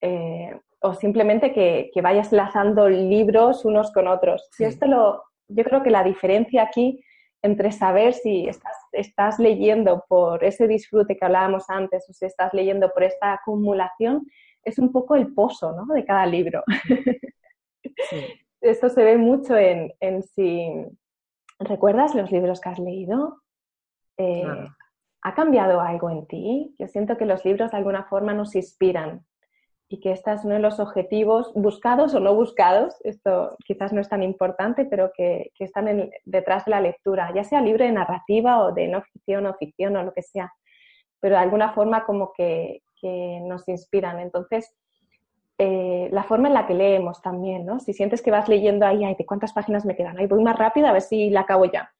[0.00, 4.48] eh, o simplemente que, vayas lanzando libros unos con otros.
[4.58, 7.04] esto lo, yo creo que la diferencia aquí
[7.42, 12.52] entre saber si estás, estás, leyendo por ese disfrute que hablábamos antes o si estás
[12.52, 14.26] leyendo por esta acumulación
[14.64, 15.86] es un poco el pozo ¿no?
[15.94, 16.62] de cada libro.
[18.60, 20.68] Esto se ve mucho en, si
[21.60, 23.42] recuerdas los libros que has leído.
[24.16, 24.44] Eh,
[25.22, 26.74] ¿Ha cambiado algo en ti?
[26.78, 29.24] Yo siento que los libros de alguna forma nos inspiran
[29.90, 34.02] y que este es uno de los objetivos buscados o no buscados, esto quizás no
[34.02, 38.62] es tan importante, pero que, están detrás de la lectura, ya sea libre de narrativa
[38.64, 40.52] o de no ficción o ficción o lo que sea,
[41.20, 42.82] pero de alguna forma como que,
[43.42, 44.18] nos inspiran.
[44.18, 44.74] Entonces,
[45.56, 47.78] eh, la forma en la que leemos también, ¿no?
[47.78, 50.18] Si sientes que vas leyendo ahí, ay, ¿de cuántas páginas me quedan?
[50.18, 51.92] Ay, voy más rápido a ver si la acabo ya.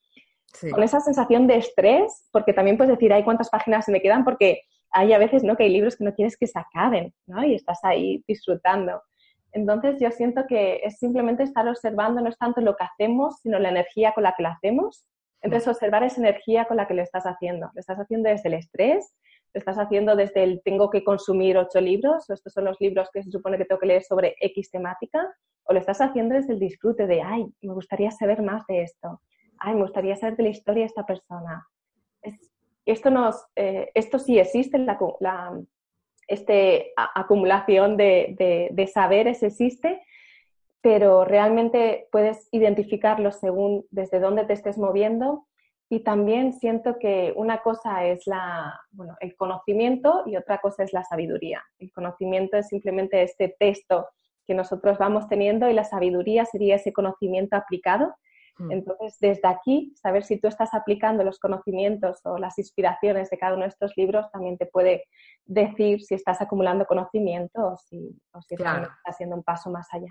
[0.73, 4.25] Con esa sensación de estrés, porque también puedes decir, ay, ¿cuántas páginas me quedan?
[4.25, 5.57] Porque hay a veces ¿no?
[5.57, 7.45] que hay libros que no quieres que se acaben ¿no?
[7.45, 9.03] y estás ahí disfrutando.
[9.53, 13.59] Entonces yo siento que es simplemente estar observando, no es tanto lo que hacemos, sino
[13.59, 15.07] la energía con la que lo hacemos.
[15.41, 17.71] Entonces observar esa energía con la que lo estás haciendo.
[17.73, 19.15] Lo estás haciendo desde el estrés,
[19.55, 23.09] lo estás haciendo desde el tengo que consumir ocho libros, o estos son los libros
[23.13, 25.27] que se supone que tengo que leer sobre X temática,
[25.65, 29.21] o lo estás haciendo desde el disfrute de, ay, me gustaría saber más de esto,
[29.59, 31.67] ay, me gustaría saber de la historia de esta persona.
[32.89, 35.61] Es esto, nos, eh, esto sí existe, la,
[36.27, 40.03] este, acumulación de, de, saberes existe,
[40.81, 45.47] pero realmente puedes identificarlo según desde dónde te estés moviendo.
[45.91, 50.95] Y también siento que una cosa es la, bueno, el conocimiento y otra cosa es
[50.95, 51.63] la sabiduría.
[51.79, 54.07] El conocimiento es simplemente este texto
[54.47, 58.15] que nosotros vamos teniendo y la sabiduría sería ese conocimiento aplicado.
[58.71, 63.55] Entonces, desde aquí, saber si tú estás aplicando los conocimientos o las inspiraciones de cada
[63.55, 65.05] uno de estos libros también te puede
[65.45, 70.11] decir si estás acumulando conocimiento o si, o si estás haciendo un paso más allá.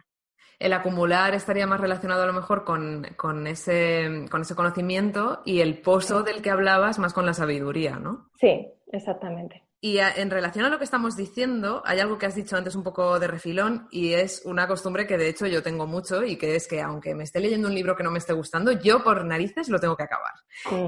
[0.60, 3.06] El acumular estaría más relacionado a lo mejor con,
[3.46, 8.30] ese, con ese conocimiento y el pozo del que hablabas más con la sabiduría, ¿no?
[8.40, 9.67] Sí, exactamente.
[9.80, 12.82] Y en relación a lo que estamos diciendo, hay algo que has dicho antes un
[12.82, 16.56] poco de refilón y es una costumbre que de hecho yo tengo mucho y que
[16.56, 19.24] es que aunque me esté leyendo un libro que no me esté gustando, yo por
[19.24, 20.34] narices lo tengo que acabar.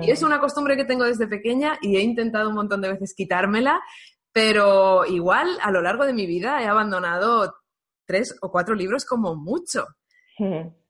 [0.01, 3.13] Y es una costumbre que tengo desde pequeña y he intentado un montón de veces
[3.15, 3.79] quitármela,
[4.31, 7.53] pero igual a lo largo de mi vida he abandonado
[8.07, 9.85] tres o cuatro libros como mucho.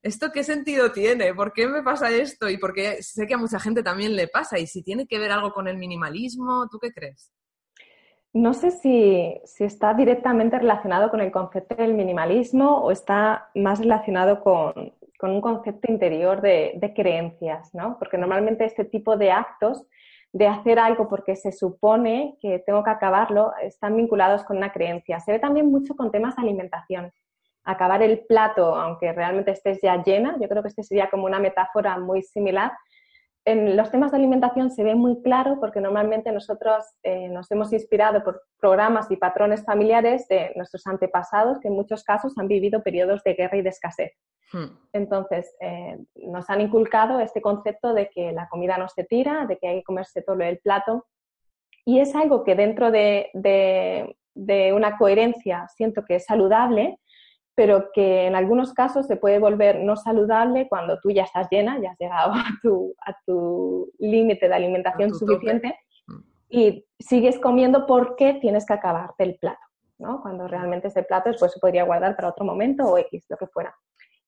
[0.01, 1.33] ¿Esto qué sentido tiene?
[1.33, 2.49] ¿Por qué me pasa esto?
[2.49, 4.57] Y porque sé que a mucha gente también le pasa.
[4.57, 7.33] Y si tiene que ver algo con el minimalismo, ¿tú qué crees?
[8.33, 14.41] No sé si, está directamente relacionado con el concepto del minimalismo o está más relacionado
[14.41, 17.97] con, un concepto interior de, creencias, ¿no?
[17.97, 19.85] Porque normalmente este tipo de actos
[20.31, 25.19] de hacer algo porque se supone que tengo que acabarlo están vinculados con una creencia.
[25.19, 27.11] Se ve también mucho con temas de alimentación.
[27.63, 31.39] Acabar el plato, aunque realmente estés ya llena, yo creo que este sería como una
[31.39, 32.71] metáfora muy similar,
[33.49, 37.73] en los temas de alimentación se ve muy claro porque normalmente nosotros eh, nos hemos
[37.73, 42.83] inspirado por programas y patrones familiares de nuestros antepasados que en muchos casos han vivido
[42.83, 44.11] periodos de guerra y de escasez.
[44.53, 44.77] Hmm.
[44.93, 49.57] Entonces, eh, nos han inculcado este concepto de que la comida no se tira, de
[49.57, 51.07] que hay que comerse todo el plato.
[51.85, 56.99] Y es algo que dentro de, de una coherencia siento que es saludable,
[57.59, 61.77] pero que en algunos casos se puede volver no saludable cuando tú ya estás llena,
[61.81, 65.77] ya has llegado a tu, a tu límite de alimentación suficiente.
[66.07, 66.19] Mm.
[66.49, 69.59] y sigues comiendo porque tienes que acabarte el plato,
[69.97, 70.21] ¿no?
[70.21, 73.47] Cuando realmente ese plato después se podría guardar para otro momento o X, lo que
[73.47, 73.75] fuera.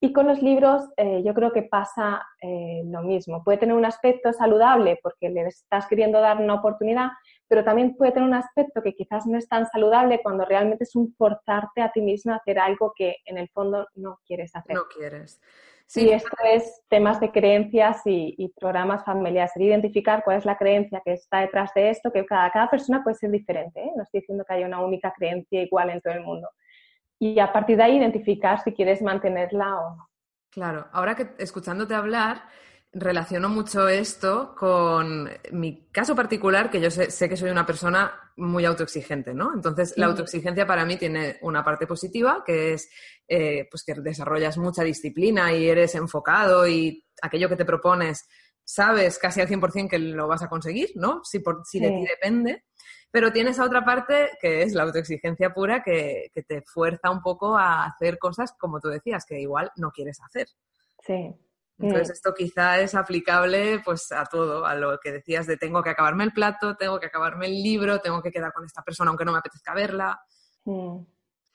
[0.02, 3.46] Y con los libros eh, yo creo que pasa eh, lo mismo.
[3.46, 7.12] Puede tener un aspecto saludable porque le estás queriendo dar una oportunidad,
[7.52, 10.96] pero también puede tener un aspecto que quizás no es tan saludable cuando realmente es
[10.96, 14.74] un forzarte a ti mismo a hacer algo que en el fondo no quieres hacer.
[14.74, 15.42] No quieres.
[15.86, 19.52] Sí, y esto es temas de creencias y, programas familiares.
[19.58, 23.18] identificar cuál es la creencia que está detrás de esto, que cada, cada persona puede
[23.18, 23.82] ser diferente.
[23.82, 23.92] ¿eh?
[23.98, 26.48] No estoy diciendo que haya una única creencia igual en todo el mundo.
[27.20, 30.08] Y a partir de ahí identificar si quieres mantenerla o no.
[30.52, 32.44] Claro, ahora que escuchándote hablar,
[32.93, 38.65] relaciono mucho esto con mi caso particular, que yo sé, que soy una persona muy
[38.65, 39.54] autoexigente, ¿no?
[39.54, 42.89] Entonces, la autoexigencia para mí tiene una parte positiva, que es
[43.27, 48.27] eh, pues que desarrollas mucha disciplina y eres enfocado y aquello que te propones
[48.63, 51.21] sabes casi al 100% que lo vas a conseguir, ¿no?
[51.23, 52.65] Si, por, si de ti depende.
[53.10, 57.21] Pero tienes a otra parte que es la autoexigencia pura que, que te fuerza un
[57.21, 60.47] poco a hacer cosas, como tú decías, que igual no quieres hacer.
[61.06, 61.36] Sí.
[61.82, 62.13] Entonces mm.
[62.13, 66.24] esto quizá es aplicable pues a todo, a lo que decías de tengo que acabarme
[66.24, 69.32] el plato, tengo que acabarme el libro, tengo que quedar con esta persona aunque no
[69.32, 70.22] me apetezca verla.
[70.65, 71.00] Mm.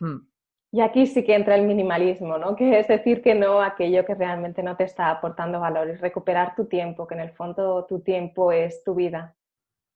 [0.01, 0.29] Mm.
[0.73, 2.57] Y aquí sí que entra el minimalismo, ¿no?
[2.57, 6.55] Que es decir que no aquello que realmente no te está aportando valor, es recuperar
[6.55, 9.35] tu tiempo, que en el fondo tu tiempo es tu vida.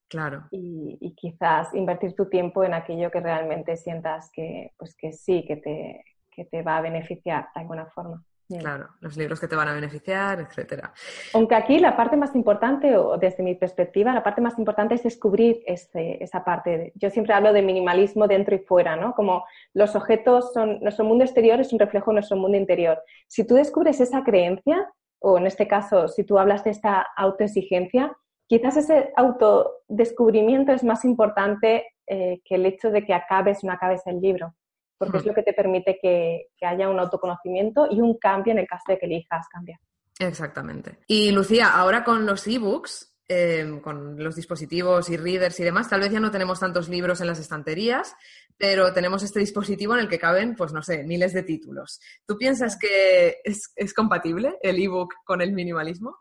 [0.09, 0.47] Claro.
[0.49, 5.45] Y, y quizás invertir tu tiempo en aquello que realmente sientas que, pues que sí,
[5.45, 8.23] que te, que te va a beneficiar de alguna forma.
[8.59, 10.93] Claro, los libros que te van a beneficiar, etcétera.
[11.33, 15.03] Aunque aquí la parte más importante, o desde mi perspectiva, la parte más importante es
[15.03, 16.91] descubrir esa parte.
[16.95, 19.13] Yo siempre hablo de minimalismo dentro y fuera, ¿no?
[19.13, 23.01] Como los objetos son, nuestro mundo exterior es un reflejo de nuestro mundo interior.
[23.27, 28.15] Si tú descubres esa creencia, o en este caso, si tú hablas de esta autoexigencia,
[28.47, 33.73] quizás ese autodescubrimiento es más importante eh, que el hecho de que acabes o no
[33.73, 34.53] acabes el libro
[35.01, 38.67] porque es lo que te permite que, haya un autoconocimiento y un cambio en el
[38.67, 39.79] caso de que elijas cambiar.
[40.19, 40.99] Exactamente.
[41.07, 46.01] Y Lucía, ahora con los ebooks, eh, con los dispositivos y readers y demás, tal
[46.01, 48.15] vez ya no tenemos tantos libros en las estanterías,
[48.57, 51.99] pero tenemos este dispositivo en el que caben, pues no sé, miles de títulos.
[52.27, 56.15] ¿Tú piensas que es, compatible el ebook con el minimalismo?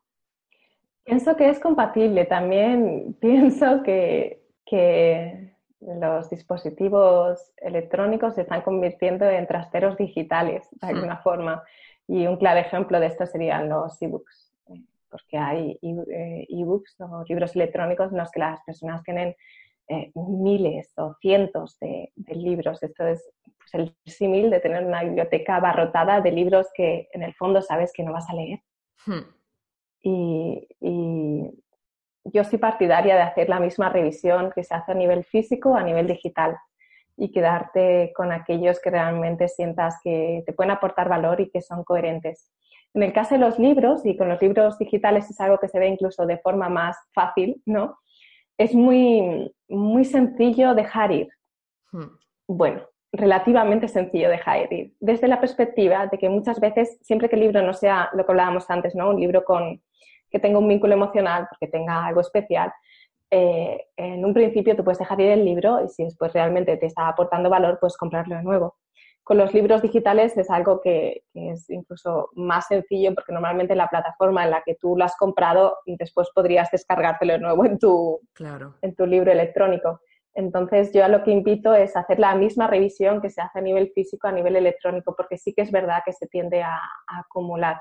[1.05, 2.25] Pienso que es compatible.
[2.25, 10.97] También pienso que, que los dispositivos electrónicos se están convirtiendo en trasteros digitales, de hmm.
[10.97, 11.63] alguna forma.
[12.07, 14.53] Y un claro ejemplo de esto serían los ebooks,
[15.11, 19.35] porque hay eh, ebooks o libros electrónicos en los que las personas tienen
[19.89, 22.83] eh, miles o cientos de, libros.
[22.83, 23.25] Esto es
[23.59, 27.93] pues, el símil de tener una biblioteca abarrotada de libros que en el fondo sabes
[27.93, 28.61] que no vas a leer.
[29.07, 29.25] Hmm.
[30.03, 30.69] y,
[32.25, 35.83] yo soy partidaria de hacer la misma revisión que se hace a nivel físico, a
[35.83, 36.57] nivel digital
[37.17, 41.85] y quedarte con aquellos que realmente sientas que te pueden aportar valor y que son
[41.85, 42.51] coherentes.
[42.95, 45.79] En el caso de los libros, y con los libros digitales es algo que se
[45.79, 47.99] ve incluso de forma más fácil, ¿no?
[48.59, 51.29] Es muy, muy sencillo dejar ir.
[51.93, 52.17] Hmm.
[52.49, 54.95] Bueno, relativamente sencillo dejar ir.
[54.99, 58.33] Desde la perspectiva de que muchas veces, siempre que el libro no sea lo que
[58.33, 59.11] hablábamos antes, ¿no?
[59.11, 59.81] Un libro con,
[60.31, 62.73] que tenga un vínculo emocional, porque tenga algo especial,
[63.33, 66.87] eh, en un principio tú puedes dejar ir el libro y si después realmente te
[66.87, 68.77] está aportando valor, puedes comprarlo de nuevo.
[69.23, 74.43] Con los libros digitales es algo que, es incluso más sencillo porque normalmente la plataforma
[74.43, 78.75] en la que tú lo has comprado después podrías descargártelo de nuevo en tu, claro.
[78.83, 80.01] en tu libro electrónico.
[80.35, 83.63] Entonces yo a lo que invito es hacer la misma revisión que se hace a
[83.63, 87.81] nivel físico, a nivel electrónico, porque sí que es verdad que se tiende a, acumular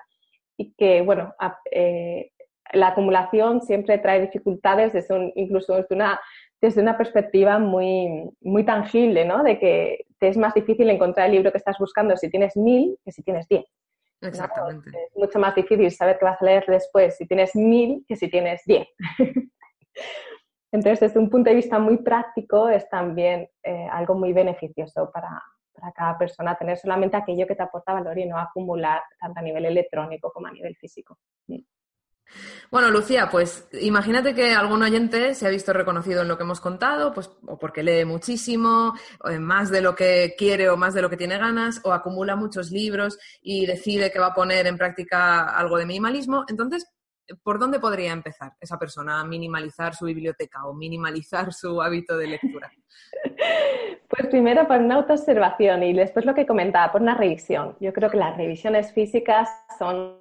[0.57, 1.33] y que, bueno,
[1.71, 2.31] eh,
[2.73, 6.19] la acumulación siempre trae dificultades desde incluso desde una,
[6.61, 9.43] desde una perspectiva muy, muy tangible, ¿no?
[9.43, 12.97] De que te es más difícil encontrar el libro que estás buscando si tienes mil
[13.03, 13.65] que si tienes diez.
[14.21, 14.89] Exactamente.
[14.89, 18.29] Es mucho más difícil saber qué vas a leer después si tienes mil que si
[18.29, 18.87] tienes diez.
[20.71, 25.41] Entonces, desde un punto de vista muy práctico, es también eh, algo muy beneficioso para,
[25.73, 29.43] para cada persona tener solamente aquello que te aporta valor y no acumular tanto a
[29.43, 31.17] nivel electrónico como a nivel físico.
[32.71, 36.61] Bueno, Lucía, pues imagínate que algún oyente se ha visto reconocido en lo que hemos
[36.61, 41.01] contado, pues o porque lee muchísimo, o más de lo que quiere o más de
[41.01, 44.77] lo que tiene ganas, o acumula muchos libros y decide que va a poner en
[44.77, 46.45] práctica algo de minimalismo.
[46.47, 46.85] Entonces,
[47.43, 52.27] ¿por dónde podría empezar esa persona a minimalizar su biblioteca o minimalizar su hábito de
[52.27, 52.71] lectura?
[54.09, 57.77] Pues primero por una autoobservación y después lo que comentaba, por una revisión.
[57.79, 60.17] Yo creo que las revisiones físicas son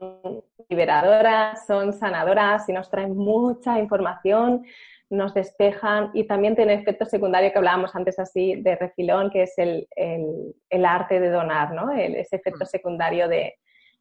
[0.68, 4.62] liberadoras, son sanadoras y nos traen mucha información
[5.10, 9.54] nos despejan y también tiene efecto secundario que hablábamos antes así de refilón, que es
[9.56, 11.90] el, el, arte de donar, ¿no?
[11.92, 12.68] ese efecto mm.
[12.68, 13.54] secundario de,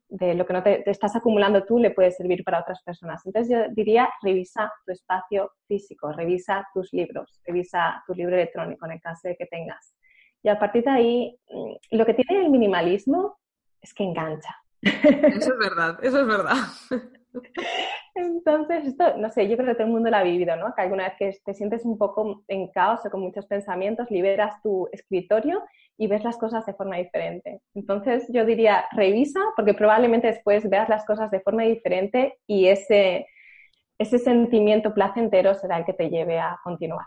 [0.09, 3.25] de lo que no te, estás acumulando tú le puede servir para otras personas.
[3.25, 8.93] Entonces yo diría, revisa tu espacio físico, revisa tus libros, revisa tu libro electrónico en
[8.93, 9.95] el caso de que tengas.
[10.43, 13.37] Y a partir de ahí, mm, lo que tiene el minimalismo
[13.81, 14.55] es que engancha.
[14.81, 16.55] Eso es verdad, eso es verdad.
[18.17, 20.73] Entonces, esto, no sé, yo creo que todo el mundo lo ha vivido, ¿no?
[20.73, 24.59] Que alguna vez que te sientes un poco en caos o con muchos pensamientos, liberas
[24.63, 25.63] tu escritorio
[25.97, 27.61] y ves las cosas de forma diferente.
[27.75, 33.27] Entonces, yo diría, revisa, porque probablemente después veas las cosas de forma diferente y ese,
[33.99, 37.05] ese sentimiento placentero será el que te lleve a continuar.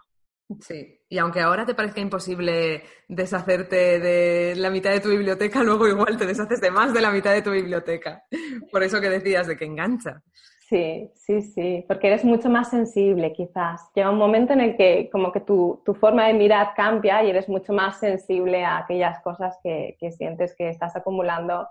[0.61, 5.89] Sí, y aunque ahora te parezca imposible deshacerte de la mitad de tu biblioteca, luego
[5.89, 8.25] igual te deshaces de más de la mitad de tu biblioteca.
[8.71, 10.23] Por eso que decías de que engancha.
[10.71, 13.91] Sí, sí, sí, porque eres mucho más sensible quizás.
[13.93, 17.49] Llega un momento en el que como que tu, forma de mirar cambia y eres
[17.49, 21.68] mucho más sensible a aquellas cosas que, que sientes que estás acumulando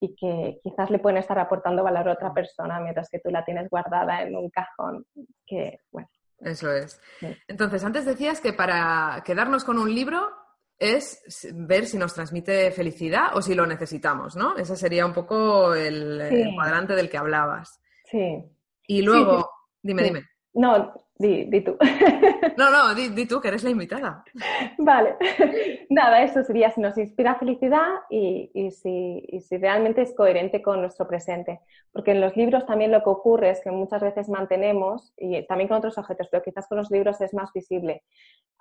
[0.00, 3.44] y que quizás le pueden estar aportando valor a otra persona mientras que tú la
[3.44, 5.04] tienes guardada en un cajón
[5.44, 6.08] que, bueno,
[6.40, 7.00] eso es.
[7.48, 10.28] Entonces, antes decías que para quedarnos con un libro
[10.78, 11.20] es
[11.52, 14.56] ver si nos transmite felicidad o si lo necesitamos, ¿no?
[14.56, 17.79] Ese sería un poco el, cuadrante del que hablabas.
[18.10, 18.44] Sí.
[18.86, 19.48] Y luego,
[19.82, 20.22] dime, dime.
[20.52, 21.76] No, di, di tú.
[22.56, 24.24] No, no, di, tú, que eres la invitada.
[24.76, 25.16] Vale.
[25.90, 30.60] Nada, eso sería si nos inspira felicidad y, y, si, y, si, realmente es coherente
[30.60, 31.60] con nuestro presente.
[31.92, 35.68] Porque en los libros también lo que ocurre es que muchas veces mantenemos, y también
[35.68, 38.02] con otros objetos, pero quizás con los libros es más visible,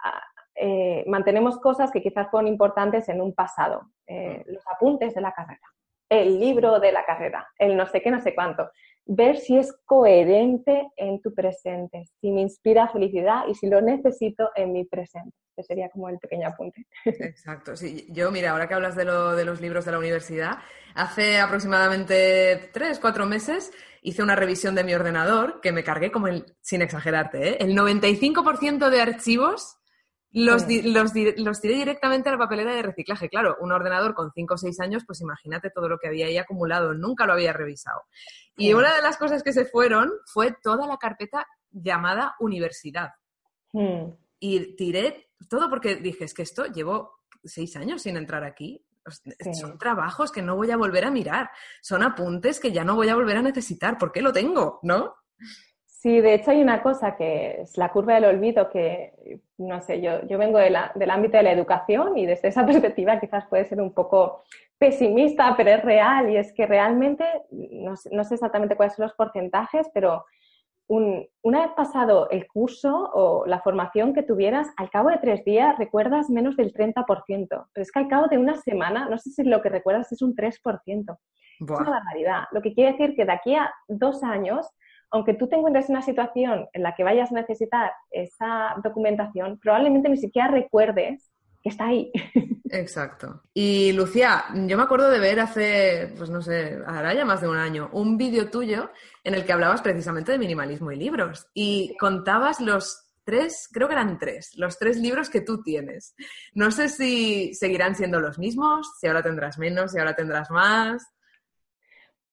[0.03, 0.23] ah,
[0.55, 3.91] eh, mantenemos cosas que quizás fueron importantes en un pasado.
[4.07, 5.67] Eh, los apuntes de la carrera,
[6.09, 8.69] el libro de la carrera, el no sé qué, no sé cuánto
[9.11, 14.51] ver si es coherente en tu presente, si me inspira felicidad y si lo necesito
[14.55, 15.35] en mi presente.
[15.57, 16.85] Ese sería como el pequeño apunte.
[17.05, 18.05] Exacto, sí.
[18.09, 20.59] Yo, mira, ahora que hablas de, lo, de los libros de la universidad,
[20.93, 23.71] hace aproximadamente tres, cuatro meses
[24.03, 27.57] hice una revisión de mi ordenador que me cargué como el, sin exagerarte, ¿eh?
[27.61, 29.78] el 95% de archivos
[30.31, 33.29] los, los, los, tiré directamente a la papelera de reciclaje.
[33.29, 36.37] Claro, un ordenador con 5 o 6 años, pues imagínate todo lo que había ahí
[36.37, 38.03] acumulado, nunca lo había revisado.
[38.55, 43.11] Y una de las cosas que se fueron fue toda la carpeta llamada universidad.
[43.71, 44.11] Hmm.
[44.39, 48.85] Y tiré todo porque dije, es que esto llevo 6 años sin entrar aquí.
[49.59, 51.49] Son trabajos que no voy a volver a mirar,
[51.81, 53.97] son apuntes que ya no voy a volver a necesitar.
[53.97, 54.79] ¿Por qué lo tengo?
[54.83, 55.15] ¿No?
[56.01, 59.99] Sí, de hecho hay una cosa que es la curva del olvido que, no sé,
[59.99, 63.81] yo, yo vengo del ámbito de la educación y desde esa perspectiva quizás puede ser
[63.81, 64.43] un poco
[64.77, 69.89] pesimista, pero es real y es que realmente, no, sé exactamente cuáles son los porcentajes,
[69.93, 70.23] pero
[70.87, 75.77] una vez pasado el curso o la formación que tuvieras, al cabo de tres días
[75.77, 77.05] recuerdas menos del 30%,
[77.47, 80.21] pero es que al cabo de una semana, no sé si lo que recuerdas es
[80.21, 81.17] un 3%.
[81.59, 82.43] Es una barbaridad.
[82.53, 84.65] Lo que quiere decir que de aquí a dos años
[85.11, 89.59] aunque tú te encuentres en una situación en la que vayas a necesitar esa documentación,
[89.59, 91.31] probablemente ni siquiera recuerdes
[91.61, 92.11] que está ahí.
[92.71, 93.41] Exacto.
[93.53, 97.49] Y Lucía, yo me acuerdo de ver hace, pues no sé, ahora ya más de
[97.49, 98.91] un año, un vídeo tuyo
[99.23, 103.93] en el que hablabas precisamente de minimalismo y libros y contabas los tres, creo que
[103.93, 106.15] eran tres, los tres libros que tú tienes.
[106.53, 111.05] No sé si seguirán siendo los mismos, si ahora tendrás menos, si ahora tendrás más.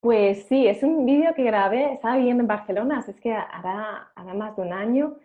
[0.06, 4.54] Pues sí, es un vídeo que grabé, estaba viviendo en Barcelona, es que hará, más
[4.54, 5.16] de un año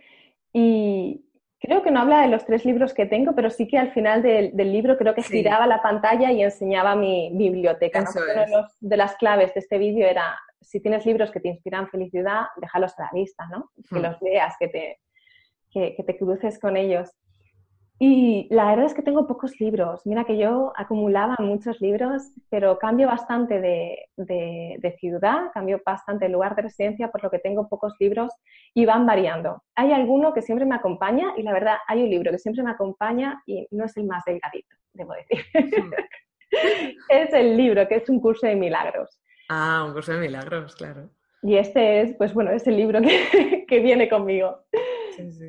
[0.51, 1.23] y
[1.59, 4.23] creo que no habla de los tres libros que tengo, pero sí que al final
[4.23, 7.99] del, libro creo que giraba la pantalla y enseñaba mi biblioteca.
[7.99, 12.45] Una de las claves de este vídeo era, si tienes libros que te inspiran felicidad,
[12.55, 13.69] déjalos a la vista, ¿no?
[13.87, 14.01] Que hmm.
[14.01, 14.99] los leas, que te,
[15.71, 17.11] que te cruces con ellos.
[18.03, 20.01] Y la verdad es que tengo pocos libros.
[20.07, 26.31] Mira que yo acumulaba muchos libros, pero cambio bastante de, de, ciudad, cambio bastante de
[26.31, 28.33] lugar de residencia, por lo que tengo pocos libros
[28.73, 29.61] y van variando.
[29.75, 32.71] Hay alguno que siempre me acompaña y la verdad hay un libro que siempre me
[32.71, 35.45] acompaña y no es el más delgadito, debo decir.
[35.53, 35.91] Hmm.
[37.09, 39.21] es el libro, que es un curso de milagros.
[39.47, 41.07] Ah, un curso de milagros, claro.
[41.43, 44.63] Y este es, pues bueno, es el libro que, que viene conmigo.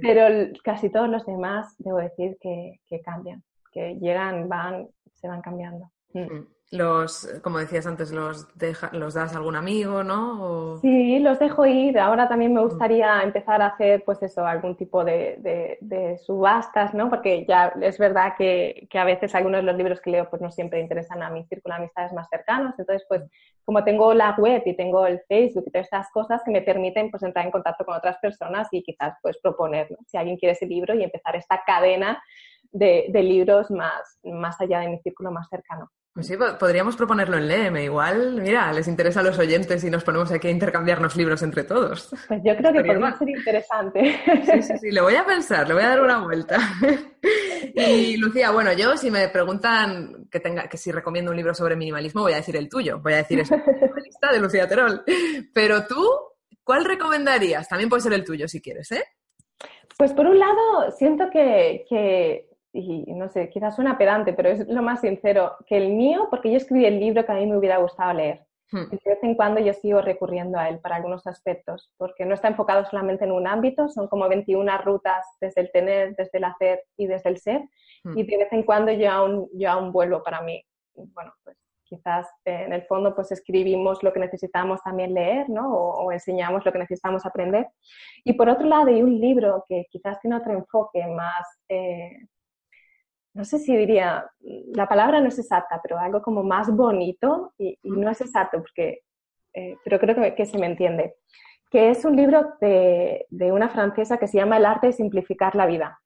[0.00, 3.42] Pero casi todos los demás, debo decir que, cambian,
[3.72, 5.90] que llegan, van, se van cambiando.
[6.12, 6.46] Mm.
[6.72, 8.48] Los, como decías antes, los,
[8.92, 10.78] los das a algún amigo, ¿no?
[10.80, 11.98] Sí, los dejo ir.
[11.98, 12.64] Ahora también me mm.
[12.64, 17.10] gustaría empezar a hacer, pues eso, algún tipo de, de, subastas, ¿no?
[17.10, 20.40] Porque ya es verdad que, que, a veces algunos de los libros que leo, pues
[20.40, 22.74] no siempre interesan a mi círculo de amistades más cercanos.
[22.78, 23.22] Entonces, pues
[23.66, 27.10] como tengo la web y tengo el Facebook y todas estas cosas que me permiten,
[27.10, 30.64] pues entrar en contacto con otras personas y quizás, pues proponer, si alguien quiere ese
[30.64, 32.22] libro y empezar esta cadena
[32.70, 35.90] de, de libros más, más allá de mi círculo más cercano.
[36.14, 37.76] Pues sí, podríamos proponerlo en LEM.
[37.78, 41.64] Igual, mira, les interesa a los oyentes y nos ponemos aquí a intercambiarnos libros entre
[41.64, 42.14] todos.
[42.28, 44.20] Pues yo creo que podría ser interesante.
[44.44, 46.58] Sí, sí, sí, le voy a pensar, le voy a dar una vuelta.
[47.74, 51.76] Y Lucía, bueno, yo si me preguntan que tenga, que si recomiendo un libro sobre
[51.76, 53.00] minimalismo, voy a decir el tuyo.
[53.00, 53.50] Voy a decir es
[54.04, 55.02] lista de Lucía Terol.
[55.54, 56.04] Pero tú,
[56.62, 57.68] ¿cuál recomendarías?
[57.68, 59.04] También puede ser el tuyo si quieres, ¿eh?
[59.96, 64.66] Pues por un lado, siento que, que y no sé, quizás suena pedante, pero es
[64.68, 67.56] lo más sincero, que el mío, porque yo escribí el libro que a mí me
[67.56, 68.46] hubiera gustado leer.
[68.72, 68.88] Hmm.
[68.88, 72.48] de vez en cuando yo sigo recurriendo a él para algunos aspectos, porque no está
[72.48, 76.82] enfocado solamente en un ámbito, son como 21 rutas desde el tener, desde el hacer
[76.96, 77.60] y desde el ser,
[78.04, 78.18] hmm.
[78.18, 80.64] y de vez en cuando yo aún, yo aún vuelvo para mí.
[80.94, 85.70] Bueno, pues quizás eh, en el fondo pues escribimos lo que necesitamos también leer, ¿no?
[85.70, 87.68] O, enseñamos lo que necesitamos aprender.
[88.24, 91.60] Y por otro lado, hay un libro que quizás tiene otro enfoque más...
[91.68, 92.26] Eh,
[93.34, 94.26] no sé si diría,
[94.74, 99.00] la palabra no es exacta, pero algo como más bonito, y, no es exacto, porque,
[99.54, 101.14] eh, pero creo que, se me entiende,
[101.70, 105.66] que es un libro de, una francesa que se llama El arte de simplificar la
[105.66, 105.98] vida,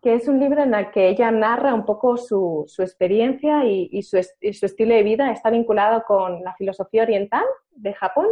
[0.00, 4.16] que es un libro en el que ella narra un poco su, experiencia y, su,
[4.16, 8.28] estilo de vida, está vinculado con la filosofía oriental de Japón,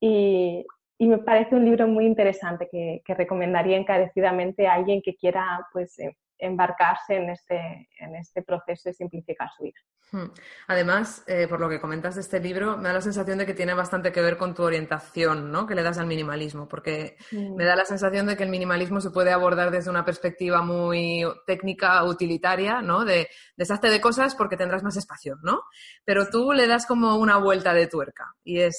[0.00, 0.66] y,
[0.98, 5.98] me parece un libro muy interesante que, que, recomendaría encarecidamente a alguien que quiera pues,
[5.98, 9.78] eh, embarcarse en este, en este proceso de simplificar su vida.
[10.12, 10.30] Hmm.
[10.68, 13.54] Además, eh, por lo que comentas de este libro, me da la sensación de que
[13.54, 15.66] tiene bastante que ver con tu orientación, ¿no?
[15.66, 19.10] Que le das al minimalismo, porque me da la sensación de que el minimalismo se
[19.10, 23.04] puede abordar desde una perspectiva muy técnica, utilitaria, ¿no?
[23.04, 25.62] De deshazte de cosas porque tendrás más espacio, ¿no?
[26.04, 28.78] Pero tú le das como una vuelta de tuerca y es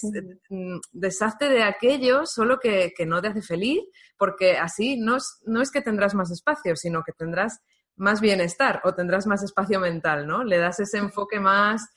[0.49, 3.81] mm, deshazte de aquello solo que, que no te hace feliz,
[4.17, 7.46] porque así no es, no es que tendrás más espacio, sino que tendrás
[7.95, 10.43] más bienestar o tendrás más espacio mental, ¿no?
[10.43, 11.89] Le das ese enfoque más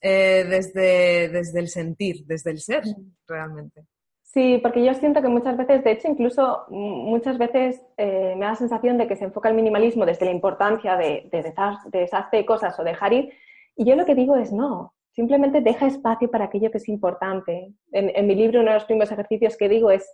[0.00, 2.82] eh, desde, desde el sentir, desde el ser,
[3.26, 3.84] realmente.
[4.22, 8.50] Sí, porque yo siento que muchas veces, de hecho, incluso muchas veces eh, me da
[8.50, 12.76] la sensación de que se enfoca el minimalismo desde la importancia de, de, de cosas
[12.80, 13.32] o dejar ir.
[13.76, 17.72] Y yo lo que digo es no, simplemente deja espacio para aquello que es importante.
[17.92, 20.12] En, en mi libro, uno de los primeros ejercicios que digo es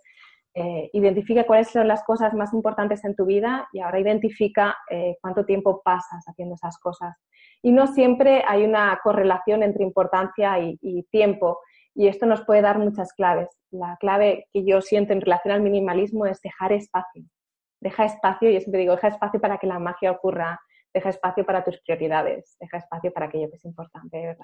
[0.53, 5.15] eh, identifica cuáles son las cosas más importantes en tu vida y ahora identifica eh,
[5.21, 7.15] cuánto tiempo pasas haciendo esas cosas.
[7.61, 11.59] Y no siempre hay una correlación entre importancia y, tiempo.
[11.95, 13.47] Y esto nos puede dar muchas claves.
[13.69, 17.23] La clave que yo siento en relación al minimalismo es dejar espacio.
[17.79, 20.59] Deja espacio, y yo siempre digo, deja espacio para que la magia ocurra,
[20.93, 24.37] deja espacio para tus prioridades, deja espacio para aquello que es importante.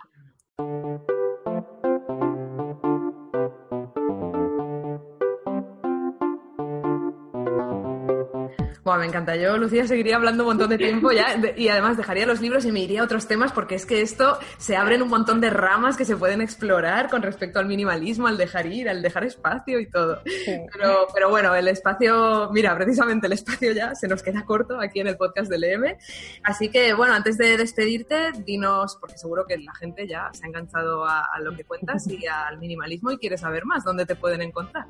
[8.95, 9.35] Me encanta.
[9.35, 12.71] Yo, Lucía, seguiría hablando un montón de tiempo ya y además dejaría los libros y
[12.71, 15.97] me iría a otros temas porque es que esto se abren un montón de ramas
[15.97, 19.87] que se pueden explorar con respecto al minimalismo, al dejar ir, al dejar espacio y
[19.87, 20.21] todo.
[20.23, 24.99] Pero, pero bueno, el espacio, mira, precisamente el espacio ya se nos queda corto aquí
[24.99, 25.97] en el podcast del EM.
[26.43, 30.47] Así que, bueno, antes de despedirte, dinos, porque seguro que la gente ya se ha
[30.47, 34.15] enganchado a, a lo que cuentas y al minimalismo y quiere saber más, ¿dónde te
[34.15, 34.85] pueden encontrar?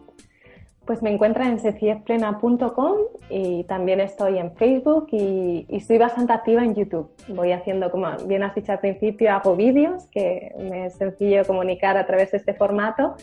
[0.87, 2.95] Pues me encuentran en sencillezplena.com
[3.29, 7.11] y también estoy en Facebook y, y, estoy bastante activa en YouTube.
[7.27, 11.97] Voy haciendo, como bien has dicho al principio, hago vídeos que me es sencillo comunicar
[11.97, 13.17] a través de este formato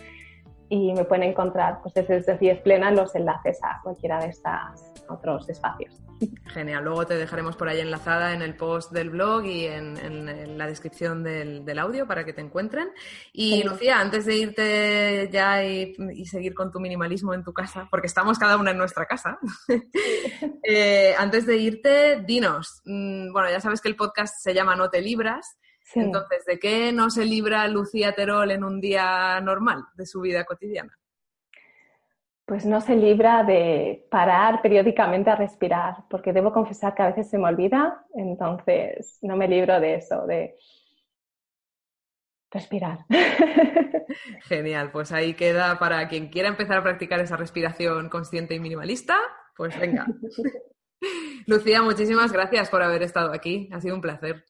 [0.68, 5.48] y me pueden encontrar pues desde Sencillez Plena los enlaces a cualquiera de estos otros
[5.48, 6.04] espacios.
[6.46, 10.66] Genial, luego te dejaremos por ahí enlazada en el post del blog y en, la
[10.66, 12.88] descripción del, audio para que te encuentren.
[13.32, 15.94] Y Lucía, antes de irte ya y,
[16.24, 19.38] seguir con tu minimalismo en tu casa, porque estamos cada una en nuestra casa,
[20.62, 24.88] eh, antes de irte, dinos, mm, bueno, ya sabes que el podcast se llama No
[24.90, 25.58] te libras.
[25.94, 30.44] Entonces, ¿de qué no se libra Lucía Terol en un día normal de su vida
[30.44, 30.96] cotidiana?
[32.46, 37.30] Pues no se libra de parar periódicamente a respirar, porque debo confesar que a veces
[37.30, 40.54] se me olvida, entonces no me libro de eso, de
[42.50, 43.06] respirar.
[44.42, 49.16] Genial, pues ahí queda para quien quiera empezar a practicar esa respiración consciente y minimalista,
[49.56, 50.06] pues venga.
[51.46, 54.44] Lucía, muchísimas gracias por haber estado aquí, ha sido un placer.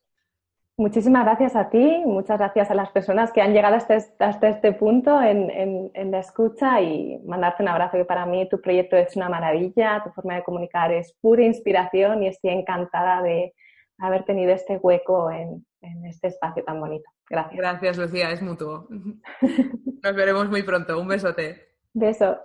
[0.77, 4.73] Muchísimas gracias a ti, muchas gracias a las personas que han llegado hasta este, este
[4.73, 9.29] punto en, la escucha y mandarte un abrazo que para mí tu proyecto es una
[9.29, 13.55] maravilla, tu forma de comunicar es pura inspiración y estoy encantada de
[13.99, 17.09] haber tenido este hueco en, en este espacio tan bonito.
[17.31, 17.57] Gracias.
[17.57, 18.89] Gracias, Lucía, es mutuo.
[20.03, 21.01] Nos veremos muy pronto.
[21.01, 21.69] Un besote.
[21.93, 22.39] Beso.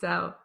[0.00, 0.43] Chao.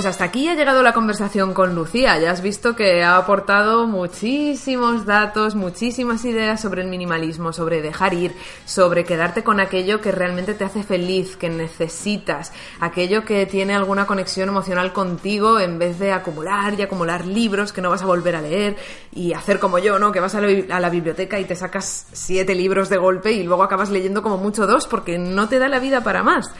[0.00, 2.18] Pues hasta aquí ha llegado la conversación con Lucía.
[2.18, 8.14] Ya has visto que ha aportado muchísimos datos, muchísimas ideas sobre el minimalismo, sobre dejar
[8.14, 8.32] ir,
[8.64, 14.06] sobre quedarte con aquello que realmente te hace feliz, que necesitas, aquello que tiene alguna
[14.06, 18.36] conexión emocional contigo en vez de acumular y acumular libros que no vas a volver
[18.36, 18.78] a leer
[19.12, 20.12] y hacer como yo, ¿no?
[20.12, 23.42] Que vas a la, a la biblioteca y te sacas siete libros de golpe y
[23.42, 26.50] luego acabas leyendo como mucho dos porque no te da la vida para más.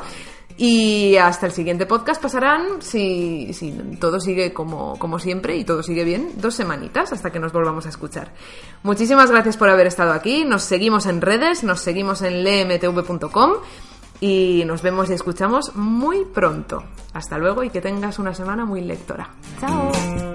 [0.57, 5.82] Y hasta el siguiente podcast pasarán, si, si todo sigue como, como, siempre y todo
[5.82, 8.32] sigue bien, dos semanitas hasta que nos volvamos a escuchar.
[8.84, 10.45] Muchísimas gracias por haber estado aquí.
[10.45, 13.53] Nos seguimos en redes, nos seguimos en lemtv.com
[14.19, 16.84] y nos vemos y escuchamos muy pronto.
[17.13, 19.29] Hasta luego y que tengas una semana muy lectora.
[19.59, 20.30] Chao.